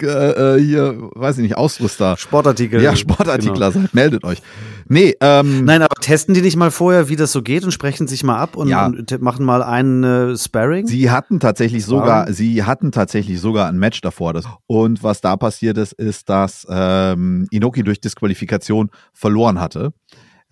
äh, 0.02 0.56
äh, 0.56 0.60
hier, 0.62 0.96
weiß 1.14 1.38
ich 1.38 1.42
nicht, 1.42 1.56
Ausrüster, 1.56 2.16
Sportartikel. 2.16 2.80
ja, 2.82 2.94
Sportartikler 2.96 3.70
Genau. 3.72 3.82
seid, 3.86 3.94
meldet 3.94 4.24
euch. 4.24 4.40
Nee, 4.88 5.14
ähm, 5.20 5.64
Nein, 5.64 5.82
aber 5.82 5.94
testen 6.00 6.34
die 6.34 6.40
nicht 6.42 6.56
mal 6.56 6.70
vorher, 6.70 7.08
wie 7.08 7.16
das 7.16 7.32
so 7.32 7.42
geht 7.42 7.64
und 7.64 7.70
sprechen 7.72 8.08
sich 8.08 8.22
mal 8.24 8.38
ab 8.38 8.56
und, 8.56 8.68
Ja. 8.68 8.86
und 8.86 9.20
machen 9.20 9.44
mal 9.44 9.62
einen 9.62 10.04
äh, 10.04 10.36
Sparring? 10.36 10.86
Sie 10.86 11.10
hatten 11.10 11.38
tatsächlich 11.40 11.84
sogar, 11.84 12.32
sie 12.32 12.64
hatten 12.64 12.90
tatsächlich 12.92 13.40
sogar 13.40 13.68
ein 13.68 13.78
Match 13.78 14.00
davor. 14.00 14.32
Das, 14.32 14.44
und 14.66 15.02
was 15.02 15.20
da 15.20 15.36
passiert 15.36 15.78
ist, 15.78 15.92
ist, 15.92 16.28
dass 16.28 16.66
ähm, 16.70 17.46
Inoki 17.50 17.82
durch 17.84 18.00
Disqualifikation 18.00 18.90
verloren 19.12 19.60
hatte. 19.60 19.92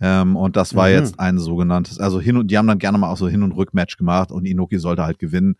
Ähm, 0.01 0.35
und 0.37 0.55
das 0.55 0.75
war 0.75 0.87
Mhm. 0.87 0.93
jetzt 0.95 1.19
ein 1.19 1.37
sogenanntes, 1.39 1.99
also 1.99 2.19
hin 2.21 2.37
und 2.37 2.49
die 2.49 2.57
haben 2.57 2.67
dann 2.67 2.79
gerne 2.79 2.97
mal 2.97 3.09
auch 3.11 3.17
so 3.17 3.27
Hin- 3.27 3.43
und 3.43 3.51
Rückmatch 3.51 3.97
gemacht 3.97 4.31
und 4.31 4.45
Inoki 4.45 4.79
sollte 4.79 5.03
halt 5.03 5.19
gewinnen. 5.19 5.55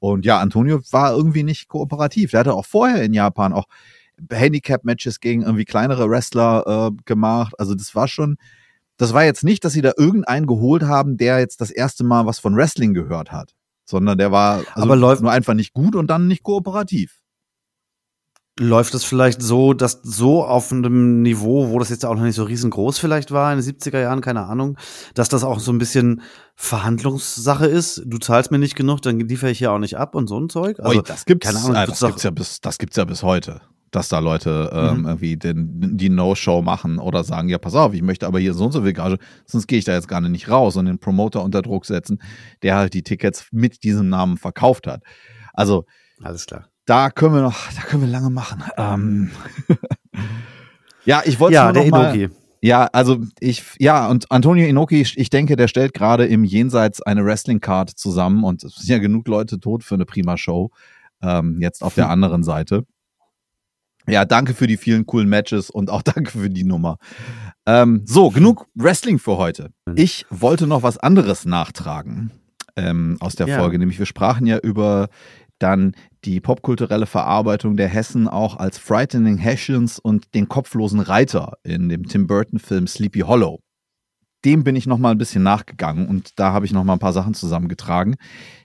Und 0.00 0.24
ja, 0.24 0.40
Antonio 0.40 0.80
war 0.90 1.12
irgendwie 1.12 1.44
nicht 1.44 1.68
kooperativ. 1.68 2.32
Der 2.32 2.40
hatte 2.40 2.54
auch 2.54 2.66
vorher 2.66 3.02
in 3.04 3.14
Japan 3.14 3.52
auch 3.52 3.66
Handicap-Matches 4.30 5.20
gegen 5.20 5.42
irgendwie 5.42 5.64
kleinere 5.64 6.08
Wrestler 6.08 6.90
äh, 6.92 7.02
gemacht. 7.04 7.54
Also 7.58 7.74
das 7.74 7.94
war 7.94 8.08
schon, 8.08 8.36
das 8.96 9.12
war 9.12 9.24
jetzt 9.24 9.44
nicht, 9.44 9.64
dass 9.64 9.72
sie 9.72 9.82
da 9.82 9.92
irgendeinen 9.96 10.46
geholt 10.46 10.82
haben, 10.84 11.16
der 11.16 11.38
jetzt 11.38 11.60
das 11.60 11.70
erste 11.70 12.04
Mal 12.04 12.26
was 12.26 12.38
von 12.38 12.56
Wrestling 12.56 12.94
gehört 12.94 13.32
hat, 13.32 13.54
sondern 13.84 14.18
der 14.18 14.30
war 14.32 14.58
also 14.74 14.82
Aber 14.82 14.96
läuft- 14.96 15.22
nur 15.22 15.32
einfach 15.32 15.54
nicht 15.54 15.72
gut 15.72 15.94
und 15.96 16.08
dann 16.08 16.28
nicht 16.28 16.42
kooperativ. 16.42 17.20
Läuft 18.60 18.94
es 18.94 19.02
vielleicht 19.04 19.42
so, 19.42 19.72
dass 19.72 20.00
so 20.04 20.44
auf 20.44 20.70
einem 20.70 21.22
Niveau, 21.22 21.70
wo 21.70 21.80
das 21.80 21.88
jetzt 21.88 22.04
auch 22.04 22.14
noch 22.14 22.22
nicht 22.22 22.36
so 22.36 22.44
riesengroß 22.44 22.98
vielleicht 22.98 23.32
war 23.32 23.52
in 23.52 23.58
den 23.60 23.68
70er 23.68 24.00
Jahren, 24.00 24.20
keine 24.20 24.44
Ahnung, 24.46 24.78
dass 25.14 25.28
das 25.28 25.42
auch 25.42 25.58
so 25.58 25.72
ein 25.72 25.78
bisschen 25.78 26.22
Verhandlungssache 26.54 27.66
ist? 27.66 28.02
Du 28.06 28.18
zahlst 28.18 28.50
mir 28.52 28.58
nicht 28.60 28.76
genug, 28.76 29.02
dann 29.02 29.18
liefere 29.18 29.50
ich 29.50 29.58
hier 29.58 29.72
auch 29.72 29.78
nicht 29.80 29.96
ab 29.96 30.14
und 30.14 30.28
so 30.28 30.38
ein 30.38 30.48
Zeug? 30.48 30.78
Also, 30.78 30.98
Ui, 30.98 31.02
das 31.04 31.24
gibt's, 31.24 31.46
keine 31.46 31.58
Ahnung, 31.58 31.74
äh, 31.74 31.86
das 31.86 32.00
gibt's 32.00 32.22
ja 32.22 32.30
bis, 32.30 32.60
das 32.60 32.78
gibt's 32.78 32.96
ja 32.96 33.04
bis 33.04 33.24
heute, 33.24 33.60
dass 33.90 34.08
da 34.08 34.20
Leute 34.20 34.70
ähm, 34.72 34.98
Mhm. 35.00 35.06
irgendwie 35.06 35.36
den, 35.36 35.96
die 35.96 36.08
No-Show 36.08 36.62
machen 36.62 36.98
oder 37.00 37.24
sagen, 37.24 37.48
ja, 37.48 37.58
pass 37.58 37.74
auf, 37.74 37.92
ich 37.92 38.02
möchte 38.02 38.26
aber 38.26 38.38
hier 38.38 38.54
so 38.54 38.66
und 38.66 38.72
so 38.72 38.82
viel 38.82 38.92
Gage, 38.92 39.18
sonst 39.46 39.66
gehe 39.66 39.78
ich 39.80 39.84
da 39.84 39.94
jetzt 39.94 40.06
gar 40.06 40.20
nicht 40.20 40.48
raus 40.48 40.76
und 40.76 40.86
den 40.86 41.00
Promoter 41.00 41.42
unter 41.42 41.60
Druck 41.62 41.86
setzen, 41.86 42.20
der 42.62 42.76
halt 42.76 42.94
die 42.94 43.02
Tickets 43.02 43.46
mit 43.50 43.82
diesem 43.82 44.08
Namen 44.08 44.36
verkauft 44.36 44.86
hat. 44.86 45.02
Also 45.52 45.86
Alles 46.22 46.46
klar. 46.46 46.68
Da 46.86 47.10
können 47.10 47.34
wir 47.34 47.42
noch, 47.42 47.72
da 47.74 47.82
können 47.82 48.02
wir 48.02 48.08
lange 48.10 48.30
machen. 48.30 48.62
Ähm, 48.76 49.30
ja, 51.04 51.22
ich 51.24 51.40
wollte 51.40 51.54
Ja, 51.54 51.72
der 51.72 51.86
mal, 51.90 52.14
Inoki. 52.14 52.34
Ja, 52.60 52.86
also 52.92 53.18
ich, 53.40 53.62
ja, 53.78 54.08
und 54.08 54.30
Antonio 54.30 54.66
Inoki, 54.66 55.02
ich 55.02 55.30
denke, 55.30 55.56
der 55.56 55.68
stellt 55.68 55.92
gerade 55.92 56.24
im 56.26 56.44
Jenseits 56.44 57.02
eine 57.02 57.24
Wrestling-Card 57.24 57.90
zusammen 57.90 58.42
und 58.42 58.64
es 58.64 58.76
sind 58.76 58.88
ja 58.88 58.98
genug 58.98 59.28
Leute 59.28 59.60
tot 59.60 59.84
für 59.84 59.94
eine 59.96 60.06
prima 60.06 60.36
Show. 60.38 60.70
Ähm, 61.22 61.60
jetzt 61.60 61.82
auf 61.82 61.94
der 61.94 62.08
anderen 62.10 62.42
Seite. 62.42 62.84
Ja, 64.06 64.24
danke 64.24 64.54
für 64.54 64.66
die 64.66 64.76
vielen 64.76 65.06
coolen 65.06 65.28
Matches 65.28 65.70
und 65.70 65.90
auch 65.90 66.02
danke 66.14 66.30
für 66.30 66.50
die 66.50 66.64
Nummer. 66.64 66.96
Ähm, 67.66 68.02
so, 68.06 68.30
genug 68.30 68.66
Wrestling 68.74 69.18
für 69.18 69.36
heute. 69.36 69.70
Ich 69.94 70.26
wollte 70.30 70.66
noch 70.66 70.82
was 70.82 70.98
anderes 70.98 71.44
nachtragen 71.46 72.30
ähm, 72.76 73.16
aus 73.20 73.34
der 73.36 73.46
Ja. 73.46 73.58
Folge, 73.58 73.78
nämlich 73.78 73.98
wir 73.98 74.06
sprachen 74.06 74.46
ja 74.46 74.58
über 74.58 75.08
dann 75.58 75.94
die 76.24 76.40
popkulturelle 76.40 77.06
Verarbeitung 77.06 77.76
der 77.76 77.88
Hessen 77.88 78.28
auch 78.28 78.56
als 78.56 78.78
Frightening 78.78 79.36
Hessians 79.36 79.98
und 79.98 80.34
den 80.34 80.48
kopflosen 80.48 81.00
Reiter 81.00 81.58
in 81.62 81.88
dem 81.88 82.04
Tim 82.04 82.26
Burton-Film 82.26 82.86
Sleepy 82.86 83.20
Hollow. 83.20 83.60
Dem 84.44 84.64
bin 84.64 84.76
ich 84.76 84.86
noch 84.86 84.98
mal 84.98 85.10
ein 85.10 85.18
bisschen 85.18 85.42
nachgegangen 85.42 86.06
und 86.08 86.38
da 86.38 86.52
habe 86.52 86.66
ich 86.66 86.72
noch 86.72 86.84
mal 86.84 86.94
ein 86.94 86.98
paar 86.98 87.12
Sachen 87.12 87.34
zusammengetragen. 87.34 88.16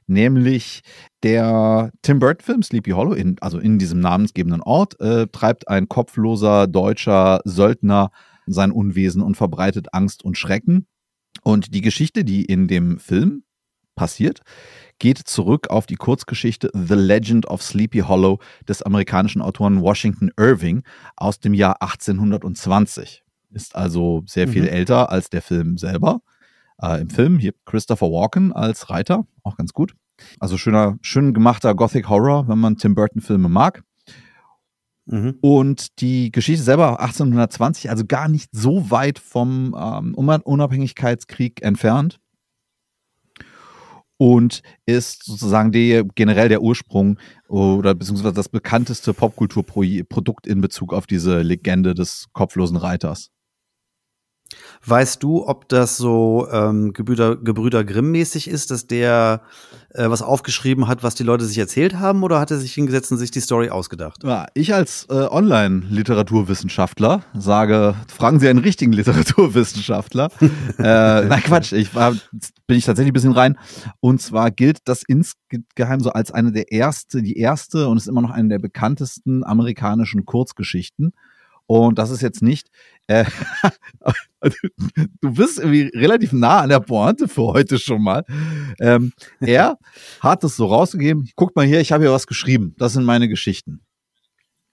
Nämlich 0.07 0.81
der 1.23 1.91
Tim 2.01 2.19
Burton-Film 2.19 2.63
Sleepy 2.63 2.91
Hollow, 2.91 3.13
in, 3.13 3.37
also 3.41 3.59
in 3.59 3.77
diesem 3.79 3.99
namensgebenden 3.99 4.61
Ort, 4.61 4.99
äh, 4.99 5.27
treibt 5.27 5.67
ein 5.67 5.87
kopfloser 5.87 6.67
deutscher 6.67 7.41
Söldner 7.45 8.11
sein 8.45 8.71
Unwesen 8.71 9.21
und 9.21 9.37
verbreitet 9.37 9.93
Angst 9.93 10.23
und 10.23 10.37
Schrecken. 10.37 10.87
Und 11.43 11.73
die 11.73 11.81
Geschichte, 11.81 12.23
die 12.23 12.43
in 12.43 12.67
dem 12.67 12.99
Film 12.99 13.43
passiert, 13.99 14.39
geht 14.97 15.17
zurück 15.17 15.69
auf 15.69 15.85
die 15.85 15.95
Kurzgeschichte 15.95 16.71
The 16.73 16.93
Legend 16.95 17.45
of 17.47 17.61
Sleepy 17.61 17.99
Hollow 17.99 18.39
des 18.67 18.81
amerikanischen 18.81 19.41
Autoren 19.41 19.81
Washington 19.81 20.31
Irving 20.37 20.83
aus 21.17 21.39
dem 21.41 21.53
Jahr 21.53 21.81
1820. 21.81 23.23
Ist 23.51 23.75
also 23.75 24.23
sehr 24.25 24.47
viel 24.47 24.63
Mhm. 24.63 24.69
älter 24.69 25.09
als 25.11 25.29
der 25.29 25.41
Film 25.41 25.77
selber. 25.77 26.21
Äh, 26.81 27.01
Im 27.01 27.09
Film 27.09 27.39
hier 27.39 27.53
Christopher 27.65 28.07
Walken 28.07 28.53
als 28.53 28.89
Reiter, 28.89 29.25
auch 29.43 29.57
ganz 29.57 29.73
gut. 29.73 29.93
Also 30.39 30.57
schöner, 30.57 30.97
schön 31.01 31.33
gemachter 31.33 31.75
Gothic 31.75 32.07
Horror, 32.07 32.47
wenn 32.47 32.59
man 32.59 32.77
Tim 32.77 32.95
Burton 32.95 33.21
Filme 33.21 33.49
mag. 33.49 33.83
Mhm. 35.05 35.37
Und 35.41 35.99
die 36.01 36.31
Geschichte 36.31 36.63
selber 36.63 36.99
1820, 37.01 37.89
also 37.89 38.05
gar 38.05 38.29
nicht 38.29 38.49
so 38.53 38.91
weit 38.91 39.17
vom 39.19 39.75
ähm, 39.77 40.13
Unabhängigkeitskrieg 40.15 41.61
entfernt. 41.63 42.19
Und 44.21 44.63
ist 44.85 45.23
sozusagen 45.23 45.71
die, 45.71 46.03
generell 46.13 46.49
der 46.49 46.61
Ursprung 46.61 47.17
oder 47.47 47.95
beziehungsweise 47.95 48.33
das 48.33 48.49
bekannteste 48.49 49.13
Popkulturprodukt 49.13 50.45
in 50.45 50.59
Bezug 50.59 50.93
auf 50.93 51.07
diese 51.07 51.41
Legende 51.41 51.95
des 51.95 52.25
kopflosen 52.33 52.75
Reiters. 52.75 53.31
Weißt 54.85 55.21
du, 55.21 55.47
ob 55.47 55.69
das 55.69 55.97
so 55.97 56.47
ähm, 56.51 56.93
Gebrüder, 56.93 57.35
Gebrüder 57.35 57.83
Grimm-mäßig 57.83 58.49
ist, 58.49 58.71
dass 58.71 58.87
der 58.87 59.41
äh, 59.93 60.09
was 60.09 60.21
aufgeschrieben 60.21 60.87
hat, 60.87 61.03
was 61.03 61.15
die 61.15 61.23
Leute 61.23 61.45
sich 61.45 61.57
erzählt 61.57 61.99
haben, 61.99 62.23
oder 62.23 62.39
hat 62.39 62.51
er 62.51 62.57
sich 62.57 62.73
hingesetzt 62.73 63.11
und 63.11 63.17
sich 63.17 63.31
die 63.31 63.39
Story 63.39 63.69
ausgedacht? 63.69 64.23
Ja, 64.23 64.47
ich 64.53 64.73
als 64.73 65.07
äh, 65.09 65.13
Online-Literaturwissenschaftler 65.13 67.23
sage, 67.33 67.95
fragen 68.07 68.39
Sie 68.39 68.49
einen 68.49 68.59
richtigen 68.59 68.93
Literaturwissenschaftler. 68.93 70.29
äh, 70.41 71.25
nein, 71.25 71.43
Quatsch, 71.43 71.73
ich 71.73 71.93
war, 71.93 72.15
bin 72.67 72.77
ich 72.77 72.85
tatsächlich 72.85 73.11
ein 73.11 73.13
bisschen 73.13 73.33
rein. 73.33 73.57
Und 73.99 74.21
zwar 74.21 74.51
gilt 74.51 74.79
das 74.85 75.03
insgeheim 75.03 75.99
so 75.99 76.11
als 76.11 76.31
eine 76.31 76.51
der 76.51 76.71
erste, 76.71 77.21
die 77.21 77.37
erste 77.37 77.87
und 77.87 77.97
ist 77.97 78.07
immer 78.07 78.21
noch 78.21 78.31
eine 78.31 78.49
der 78.49 78.59
bekanntesten 78.59 79.43
amerikanischen 79.43 80.25
Kurzgeschichten. 80.25 81.13
Und 81.65 81.99
das 81.99 82.09
ist 82.09 82.21
jetzt 82.21 82.41
nicht, 82.41 82.69
äh, 83.05 83.25
du 84.41 85.33
bist 85.33 85.59
irgendwie 85.59 85.91
relativ 85.97 86.31
nah 86.31 86.61
an 86.61 86.69
der 86.69 86.79
Pointe 86.79 87.27
für 87.27 87.43
heute 87.43 87.79
schon 87.79 88.01
mal. 88.01 88.23
Ähm, 88.79 89.13
er 89.39 89.77
hat 90.19 90.43
es 90.43 90.55
so 90.55 90.67
rausgegeben, 90.67 91.29
guck 91.35 91.55
mal 91.55 91.65
hier, 91.65 91.79
ich 91.79 91.91
habe 91.91 92.03
hier 92.03 92.13
was 92.13 92.27
geschrieben, 92.27 92.75
das 92.77 92.93
sind 92.93 93.03
meine 93.03 93.27
Geschichten. 93.27 93.81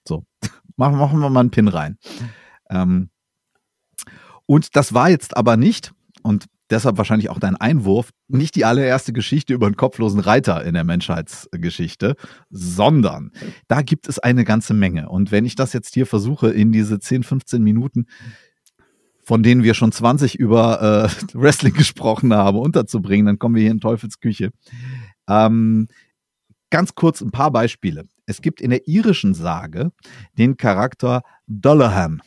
So, 0.07 0.25
machen, 0.77 0.97
machen 0.97 1.19
wir 1.21 1.31
mal 1.31 1.41
einen 1.41 1.51
Pin 1.51 1.69
rein. 1.69 1.99
Ähm, 2.71 3.11
und 4.47 4.77
das 4.77 4.95
war 4.95 5.11
jetzt 5.11 5.37
aber 5.37 5.57
nicht, 5.57 5.93
und 6.23 6.47
deshalb 6.71 6.99
wahrscheinlich 6.99 7.31
auch 7.31 7.39
dein 7.39 7.57
Einwurf, 7.57 8.11
nicht 8.29 8.55
die 8.55 8.65
allererste 8.65 9.13
Geschichte 9.13 9.55
über 9.55 9.67
einen 9.67 9.77
kopflosen 9.77 10.21
Reiter 10.21 10.65
in 10.65 10.75
der 10.75 10.85
Menschheitsgeschichte, 10.85 12.17
sondern 12.51 13.33
da 13.69 13.83
gibt 13.83 14.09
es 14.09 14.19
eine 14.19 14.45
ganze 14.45 14.75
Menge. 14.75 15.09
Und 15.09 15.31
wenn 15.31 15.45
ich 15.45 15.55
das 15.55 15.73
jetzt 15.73 15.95
hier 15.95 16.07
versuche, 16.07 16.49
in 16.49 16.73
diese 16.73 16.99
10, 16.99 17.23
15 17.23 17.63
Minuten, 17.63 18.07
von 19.27 19.43
denen 19.43 19.65
wir 19.65 19.75
schon 19.75 19.91
20 19.91 20.39
über 20.39 21.11
äh, 21.11 21.27
Wrestling 21.35 21.75
gesprochen 21.75 22.33
haben, 22.33 22.59
unterzubringen, 22.59 23.27
dann 23.27 23.39
kommen 23.41 23.57
wir 23.57 23.63
hier 23.63 23.73
in 23.73 23.81
Teufelsküche. 23.81 24.51
Ähm, 25.29 25.89
ganz 26.71 26.95
kurz 26.95 27.23
ein 27.23 27.33
paar 27.33 27.51
Beispiele. 27.51 28.05
Es 28.27 28.41
gibt 28.41 28.61
in 28.61 28.71
der 28.71 28.87
irischen 28.87 29.35
Sage 29.35 29.91
den 30.39 30.57
Charakter 30.57 31.23
Dullahan. 31.49 32.23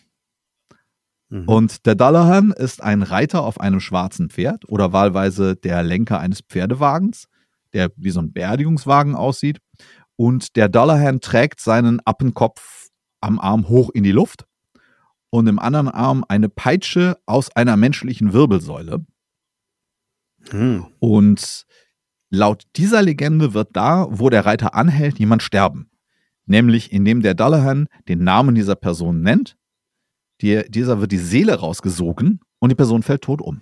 Mhm. 1.29 1.47
Und 1.47 1.85
der 1.85 1.95
Dullahan 1.95 2.51
ist 2.51 2.83
ein 2.83 3.01
Reiter 3.01 3.43
auf 3.43 3.61
einem 3.61 3.79
schwarzen 3.79 4.29
Pferd 4.29 4.67
oder 4.67 4.91
wahlweise 4.91 5.55
der 5.55 5.83
Lenker 5.83 6.19
eines 6.19 6.41
Pferdewagens, 6.41 7.27
der 7.71 7.91
wie 7.95 8.11
so 8.11 8.19
ein 8.19 8.33
Beerdigungswagen 8.33 9.15
aussieht. 9.15 9.59
Und 10.17 10.57
der 10.57 10.67
Dullahan 10.67 11.21
trägt 11.21 11.61
seinen 11.61 12.01
Appenkopf 12.03 12.89
am 13.21 13.39
Arm 13.39 13.69
hoch 13.69 13.89
in 13.89 14.03
die 14.03 14.11
Luft 14.11 14.48
und 15.29 15.47
im 15.47 15.59
anderen 15.59 15.87
Arm 15.87 16.25
eine 16.27 16.49
Peitsche 16.49 17.17
aus 17.25 17.55
einer 17.55 17.77
menschlichen 17.77 18.33
Wirbelsäule. 18.33 19.05
Hm. 20.49 20.85
Und 20.99 21.65
laut 22.29 22.63
dieser 22.75 23.01
Legende 23.01 23.53
wird 23.53 23.69
da, 23.73 24.07
wo 24.09 24.29
der 24.29 24.45
Reiter 24.45 24.75
anhält, 24.75 25.19
jemand 25.19 25.43
sterben. 25.43 25.89
Nämlich 26.45 26.91
indem 26.91 27.21
der 27.21 27.35
Dullahan 27.35 27.87
den 28.07 28.23
Namen 28.23 28.55
dieser 28.55 28.75
Person 28.75 29.21
nennt, 29.21 29.55
die, 30.41 30.63
dieser 30.69 30.99
wird 31.01 31.11
die 31.11 31.17
Seele 31.17 31.55
rausgesogen 31.55 32.39
und 32.59 32.69
die 32.69 32.75
Person 32.75 33.03
fällt 33.03 33.23
tot 33.23 33.41
um. 33.41 33.61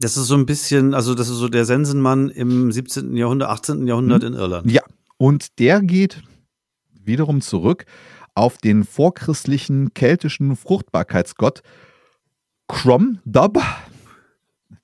Das 0.00 0.16
ist 0.16 0.26
so 0.26 0.34
ein 0.34 0.46
bisschen, 0.46 0.94
also 0.94 1.14
das 1.14 1.28
ist 1.28 1.36
so 1.36 1.48
der 1.48 1.64
Sensenmann 1.64 2.30
im 2.30 2.72
17. 2.72 3.16
Jahrhundert, 3.16 3.50
18. 3.50 3.86
Jahrhundert 3.86 4.24
in 4.24 4.32
Irland. 4.32 4.70
Ja, 4.70 4.82
und 5.18 5.58
der 5.58 5.82
geht 5.82 6.22
wiederum 7.04 7.40
zurück 7.42 7.84
auf 8.40 8.56
den 8.56 8.84
vorchristlichen 8.84 9.92
keltischen 9.92 10.56
Fruchtbarkeitsgott 10.56 11.60
Crom 12.68 13.18
Dub. 13.26 13.58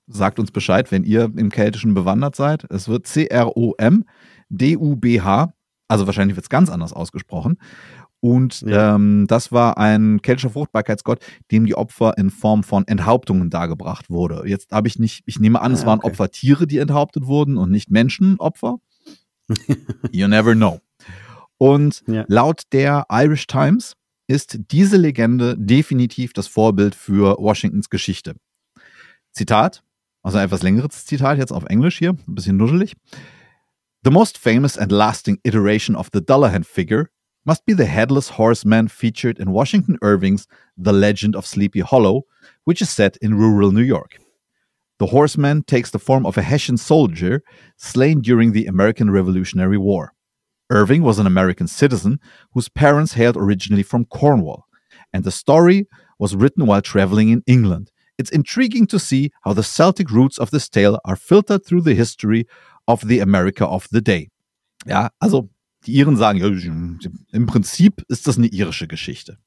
Sagt 0.07 0.39
uns 0.39 0.51
Bescheid, 0.51 0.91
wenn 0.91 1.03
ihr 1.03 1.31
im 1.35 1.49
Keltischen 1.49 1.93
bewandert 1.95 2.35
seid. 2.35 2.65
Es 2.69 2.87
wird 2.87 3.07
C-R-O-M 3.07 4.05
D-U-B-H. 4.49 5.53
Also 5.87 6.05
wahrscheinlich 6.05 6.35
wird 6.35 6.45
es 6.45 6.49
ganz 6.49 6.69
anders 6.69 6.93
ausgesprochen. 6.93 7.57
Und 8.19 8.61
Ja. 8.61 8.95
ähm, 8.95 9.25
das 9.27 9.51
war 9.51 9.77
ein 9.77 10.21
keltischer 10.21 10.49
Fruchtbarkeitsgott, 10.51 11.19
dem 11.51 11.65
die 11.65 11.75
Opfer 11.75 12.17
in 12.17 12.29
Form 12.29 12.63
von 12.63 12.87
Enthauptungen 12.87 13.49
dargebracht 13.49 14.09
wurde. 14.09 14.43
Jetzt 14.45 14.71
habe 14.71 14.87
ich 14.87 14.99
nicht, 14.99 15.23
ich 15.25 15.39
nehme 15.39 15.61
an, 15.61 15.71
es 15.73 15.83
Ah, 15.83 15.87
waren 15.87 15.99
okay. 15.99 16.09
Opfertiere, 16.09 16.67
die 16.67 16.77
enthauptet 16.77 17.25
wurden 17.25 17.57
und 17.57 17.71
nicht 17.71 17.89
Menschenopfer. 17.89 18.77
you 20.11 20.27
never 20.27 20.53
know. 20.55 20.79
Und 21.57 22.03
Ja. 22.07 22.25
laut 22.27 22.63
der 22.71 23.05
Irish 23.09 23.47
Times 23.47 23.93
ist 24.27 24.57
diese 24.71 24.97
Legende 24.97 25.55
definitiv 25.57 26.33
das 26.33 26.47
Vorbild 26.47 26.95
für 26.95 27.37
Washingtons 27.39 27.89
Geschichte. 27.89 28.35
Zitat, 29.31 29.83
also 30.21 30.37
ein 30.37 30.45
etwas 30.45 30.63
längeres 30.63 31.05
Zitat 31.05 31.37
jetzt 31.37 31.51
auf 31.51 31.65
Englisch 31.65 31.97
hier, 31.97 32.11
ein 32.11 32.35
bisschen 32.35 32.57
nuschelig. 32.57 32.93
The 34.03 34.11
most 34.11 34.37
famous 34.37 34.77
and 34.77 34.91
lasting 34.91 35.39
iteration 35.43 35.95
of 35.95 36.09
the 36.13 36.21
Dullahan 36.21 36.63
figure 36.63 37.09
must 37.45 37.65
be 37.65 37.73
the 37.75 37.85
headless 37.85 38.37
horseman 38.37 38.89
featured 38.89 39.39
in 39.39 39.47
Washington 39.49 39.97
Irving's 40.01 40.47
The 40.75 40.91
Legend 40.91 41.35
of 41.35 41.45
Sleepy 41.47 41.79
Hollow, 41.81 42.25
which 42.65 42.81
is 42.81 42.89
set 42.93 43.17
in 43.17 43.33
rural 43.35 43.71
New 43.71 43.81
York. 43.83 44.19
The 44.99 45.07
horseman 45.07 45.63
takes 45.63 45.91
the 45.91 45.99
form 45.99 46.25
of 46.25 46.37
a 46.37 46.41
Hessian 46.41 46.77
soldier 46.77 47.41
slain 47.77 48.21
during 48.21 48.51
the 48.53 48.65
American 48.67 49.11
Revolutionary 49.11 49.77
War. 49.77 50.13
Irving 50.69 51.03
was 51.03 51.19
an 51.19 51.27
American 51.27 51.67
citizen 51.67 52.19
whose 52.51 52.69
parents 52.69 53.13
hailed 53.13 53.37
originally 53.37 53.83
from 53.83 54.05
Cornwall, 54.05 54.65
and 55.13 55.23
the 55.23 55.31
story 55.31 55.87
was 56.19 56.35
written 56.35 56.65
while 56.65 56.81
traveling 56.81 57.29
in 57.29 57.43
England. 57.45 57.91
It's 58.17 58.31
intriguing 58.31 58.87
to 58.87 58.99
see 58.99 59.31
how 59.43 59.53
the 59.53 59.63
Celtic 59.63 60.09
roots 60.09 60.37
of 60.37 60.51
this 60.51 60.67
tale 60.69 60.99
are 61.05 61.15
filtered 61.15 61.65
through 61.65 61.81
the 61.81 61.93
history 61.93 62.47
of 62.87 63.07
the 63.07 63.19
America 63.19 63.65
of 63.65 63.87
the 63.91 64.01
day. 64.01 64.29
Ja, 64.85 65.09
also 65.19 65.49
die 65.85 65.93
Iren 65.93 66.17
sagen, 66.17 66.39
ja, 66.39 67.09
im 67.31 67.45
Prinzip 67.45 68.03
ist 68.07 68.27
das 68.27 68.37
eine 68.37 68.47
irische 68.47 68.87
Geschichte. 68.87 69.37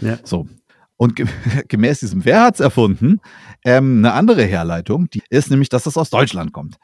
Ja. 0.00 0.18
So. 0.24 0.48
Und 0.96 1.14
ge 1.14 1.26
gemäß 1.68 2.00
diesem 2.00 2.24
Wer 2.24 2.42
hat's 2.42 2.60
erfunden, 2.60 3.20
ähm, 3.64 3.98
eine 3.98 4.14
andere 4.14 4.44
Herleitung, 4.44 5.10
die 5.10 5.22
ist 5.28 5.50
nämlich, 5.50 5.68
dass 5.68 5.84
das 5.84 5.96
aus 5.96 6.10
Deutschland 6.10 6.52
kommt. 6.52 6.76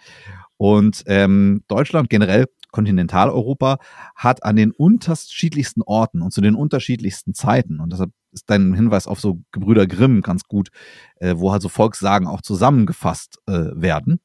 Und 0.62 1.02
ähm, 1.06 1.64
Deutschland 1.66 2.08
generell, 2.08 2.46
Kontinentaleuropa, 2.70 3.78
hat 4.14 4.44
an 4.44 4.54
den 4.54 4.70
unterschiedlichsten 4.70 5.82
Orten 5.82 6.22
und 6.22 6.32
zu 6.32 6.40
den 6.40 6.54
unterschiedlichsten 6.54 7.34
Zeiten, 7.34 7.80
und 7.80 7.92
deshalb 7.92 8.12
ist 8.30 8.48
dein 8.48 8.72
Hinweis 8.72 9.08
auf 9.08 9.18
so 9.18 9.40
Gebrüder 9.50 9.88
Grimm 9.88 10.20
ganz 10.20 10.44
gut, 10.44 10.68
äh, 11.16 11.34
wo 11.36 11.50
halt 11.50 11.62
so 11.62 11.68
Volkssagen 11.68 12.28
auch 12.28 12.42
zusammengefasst 12.42 13.40
äh, 13.48 13.70
werden. 13.74 14.20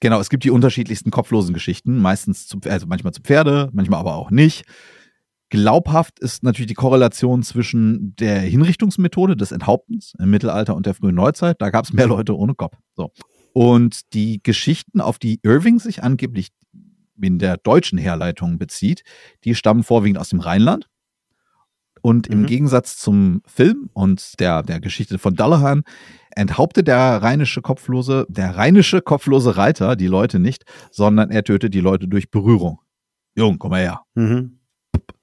Genau, 0.00 0.20
es 0.20 0.28
gibt 0.28 0.44
die 0.44 0.50
unterschiedlichsten 0.50 1.10
kopflosen 1.10 1.54
Geschichten, 1.54 1.96
meistens 1.96 2.46
zu, 2.46 2.58
also 2.68 2.86
manchmal 2.86 3.14
zu 3.14 3.22
Pferde, 3.22 3.70
manchmal 3.72 4.00
aber 4.00 4.16
auch 4.16 4.30
nicht. 4.30 4.66
Glaubhaft 5.48 6.18
ist 6.18 6.42
natürlich 6.42 6.68
die 6.68 6.74
Korrelation 6.74 7.42
zwischen 7.42 8.14
der 8.16 8.40
Hinrichtungsmethode 8.40 9.34
des 9.34 9.52
Enthauptens 9.52 10.12
im 10.18 10.28
Mittelalter 10.28 10.76
und 10.76 10.84
der 10.84 10.92
frühen 10.92 11.14
Neuzeit. 11.14 11.56
Da 11.58 11.70
gab 11.70 11.86
es 11.86 11.94
mehr 11.94 12.06
Leute 12.06 12.36
ohne 12.36 12.54
Kopf. 12.54 12.76
So. 12.94 13.12
Und 13.58 14.14
die 14.14 14.40
Geschichten, 14.40 15.00
auf 15.00 15.18
die 15.18 15.40
Irving 15.42 15.80
sich 15.80 16.04
angeblich 16.04 16.50
in 17.20 17.40
der 17.40 17.56
deutschen 17.56 17.98
Herleitung 17.98 18.56
bezieht, 18.56 19.02
die 19.42 19.56
stammen 19.56 19.82
vorwiegend 19.82 20.20
aus 20.20 20.28
dem 20.28 20.38
Rheinland. 20.38 20.86
Und 22.00 22.28
im 22.28 22.42
Mhm. 22.42 22.46
Gegensatz 22.46 22.98
zum 22.98 23.42
Film 23.46 23.90
und 23.94 24.38
der, 24.38 24.62
der 24.62 24.78
Geschichte 24.78 25.18
von 25.18 25.34
Dullahan 25.34 25.82
enthauptet 26.36 26.86
der 26.86 27.20
rheinische 27.20 27.60
kopflose, 27.60 28.26
der 28.28 28.56
rheinische 28.56 29.00
kopflose 29.02 29.56
Reiter 29.56 29.96
die 29.96 30.06
Leute 30.06 30.38
nicht, 30.38 30.62
sondern 30.92 31.32
er 31.32 31.42
tötet 31.42 31.74
die 31.74 31.80
Leute 31.80 32.06
durch 32.06 32.30
Berührung. 32.30 32.78
Jung, 33.34 33.58
komm 33.58 33.72
mal 33.72 33.80
her. 33.80 34.02
Mhm. 34.14 34.60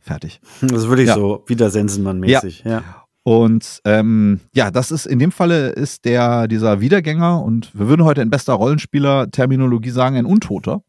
Fertig. 0.01 0.41
Das 0.59 0.73
ist 0.73 0.89
wirklich 0.89 1.07
Ja. 1.07 1.15
so 1.15 1.45
wieder 1.47 1.69
Sensenmann-mäßig. 1.69 2.65
Ja. 2.65 3.04
Und 3.27 3.81
ähm, 3.85 4.39
ja, 4.53 4.69
das 4.69 4.91
ist 4.91 5.07
in 5.07 5.17
dem 5.17 5.31
Falle 5.31 5.69
ist 5.69 6.05
der 6.05 6.47
dieser 6.47 6.79
Wiedergänger 6.79 7.41
und 7.41 7.71
wir 7.73 7.87
würden 7.87 8.05
heute 8.05 8.21
in 8.21 8.29
bester 8.29 8.53
Rollenspieler-Terminologie 8.53 9.89
sagen, 9.89 10.15
ein 10.15 10.27
Untoter. 10.27 10.83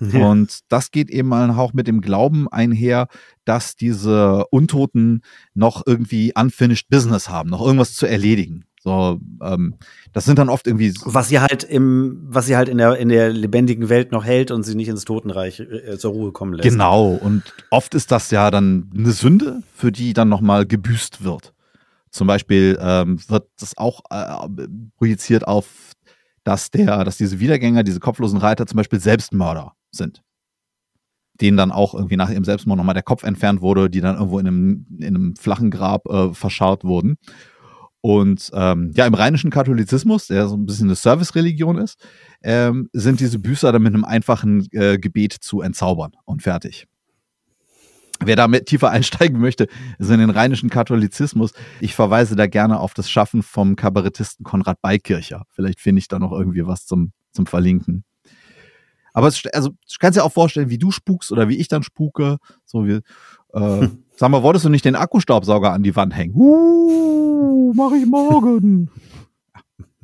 Ja. 0.00 0.26
Und 0.26 0.60
das 0.68 0.90
geht 0.90 1.10
eben 1.10 1.30
auch 1.34 1.74
mit 1.74 1.86
dem 1.86 2.00
Glauben 2.00 2.48
einher, 2.48 3.08
dass 3.44 3.76
diese 3.76 4.46
Untoten 4.50 5.20
noch 5.52 5.82
irgendwie 5.84 6.32
unfinished 6.34 6.88
Business 6.88 7.28
haben, 7.28 7.50
noch 7.50 7.60
irgendwas 7.60 7.92
zu 7.92 8.06
erledigen. 8.06 8.64
So, 8.88 9.20
ähm, 9.42 9.74
das 10.14 10.24
sind 10.24 10.38
dann 10.38 10.48
oft 10.48 10.66
irgendwie 10.66 10.94
Was 11.04 11.28
sie 11.28 11.40
halt 11.40 11.62
im, 11.62 12.20
was 12.22 12.46
sie 12.46 12.56
halt 12.56 12.70
in 12.70 12.78
der, 12.78 12.96
in 12.96 13.10
der 13.10 13.28
lebendigen 13.28 13.90
Welt 13.90 14.12
noch 14.12 14.24
hält 14.24 14.50
und 14.50 14.62
sie 14.62 14.74
nicht 14.74 14.88
ins 14.88 15.04
Totenreich 15.04 15.60
äh, 15.60 15.98
zur 15.98 16.12
Ruhe 16.12 16.32
kommen 16.32 16.54
lässt. 16.54 16.66
Genau, 16.66 17.10
und 17.10 17.42
oft 17.68 17.94
ist 17.94 18.10
das 18.10 18.30
ja 18.30 18.50
dann 18.50 18.90
eine 18.96 19.12
Sünde, 19.12 19.62
für 19.74 19.92
die 19.92 20.14
dann 20.14 20.30
nochmal 20.30 20.64
gebüßt 20.64 21.22
wird. 21.22 21.52
Zum 22.10 22.26
Beispiel 22.26 22.78
ähm, 22.80 23.18
wird 23.28 23.46
das 23.60 23.76
auch 23.76 24.00
äh, 24.08 24.66
projiziert 24.96 25.46
auf, 25.46 25.92
dass 26.42 26.70
der, 26.70 27.04
dass 27.04 27.18
diese 27.18 27.40
Wiedergänger, 27.40 27.82
diese 27.82 28.00
kopflosen 28.00 28.38
Reiter 28.38 28.66
zum 28.66 28.78
Beispiel 28.78 29.00
Selbstmörder 29.00 29.74
sind. 29.90 30.22
Denen 31.42 31.58
dann 31.58 31.72
auch 31.72 31.92
irgendwie 31.92 32.16
nach 32.16 32.30
ihrem 32.30 32.44
Selbstmord 32.44 32.78
nochmal 32.78 32.94
der 32.94 33.02
Kopf 33.02 33.22
entfernt 33.22 33.60
wurde, 33.60 33.90
die 33.90 34.00
dann 34.00 34.16
irgendwo 34.16 34.38
in 34.38 34.46
einem, 34.46 34.86
in 34.98 35.14
einem 35.14 35.36
flachen 35.36 35.70
Grab 35.70 36.06
äh, 36.06 36.32
verscharrt 36.32 36.84
wurden. 36.84 37.18
Und 38.00 38.50
ähm, 38.54 38.92
ja, 38.94 39.06
im 39.06 39.14
rheinischen 39.14 39.50
Katholizismus, 39.50 40.28
der 40.28 40.48
so 40.48 40.56
ein 40.56 40.66
bisschen 40.66 40.86
eine 40.86 40.96
Service-Religion 40.96 41.78
ist, 41.78 41.98
ähm, 42.42 42.88
sind 42.92 43.20
diese 43.20 43.38
Büßer 43.38 43.72
dann 43.72 43.82
mit 43.82 43.92
einem 43.92 44.04
einfachen 44.04 44.68
äh, 44.72 44.98
Gebet 44.98 45.32
zu 45.32 45.60
entzaubern 45.60 46.12
und 46.24 46.42
fertig. 46.42 46.86
Wer 48.20 48.36
damit 48.36 48.66
tiefer 48.66 48.90
einsteigen 48.90 49.40
möchte, 49.40 49.68
ist 49.98 50.10
in 50.10 50.18
den 50.18 50.30
rheinischen 50.30 50.70
Katholizismus. 50.70 51.52
Ich 51.80 51.94
verweise 51.94 52.34
da 52.34 52.46
gerne 52.46 52.80
auf 52.80 52.94
das 52.94 53.10
Schaffen 53.10 53.42
vom 53.42 53.76
Kabarettisten 53.76 54.44
Konrad 54.44 54.80
Beikircher. 54.80 55.44
Vielleicht 55.50 55.80
finde 55.80 56.00
ich 56.00 56.08
da 56.08 56.18
noch 56.18 56.32
irgendwie 56.32 56.66
was 56.66 56.86
zum, 56.86 57.12
zum 57.32 57.46
Verlinken. 57.46 58.04
Aber 59.12 59.28
es, 59.28 59.42
also, 59.52 59.70
du 59.70 59.96
kannst 59.98 60.18
dir 60.18 60.24
auch 60.24 60.32
vorstellen, 60.32 60.70
wie 60.70 60.78
du 60.78 60.90
spukst 60.90 61.32
oder 61.32 61.48
wie 61.48 61.56
ich 61.56 61.68
dann 61.68 61.82
spuke. 61.82 62.38
So 62.64 62.86
wie, 62.86 63.00
äh, 63.52 63.88
sag 64.18 64.30
mal, 64.30 64.42
wolltest 64.42 64.64
du 64.64 64.68
nicht 64.68 64.84
den 64.84 64.96
Akkustaubsauger 64.96 65.72
an 65.72 65.82
die 65.82 65.94
Wand 65.94 66.14
hängen? 66.16 66.34
Uh, 66.34 67.72
mach 67.74 67.92
ich 67.92 68.06
morgen. 68.06 68.90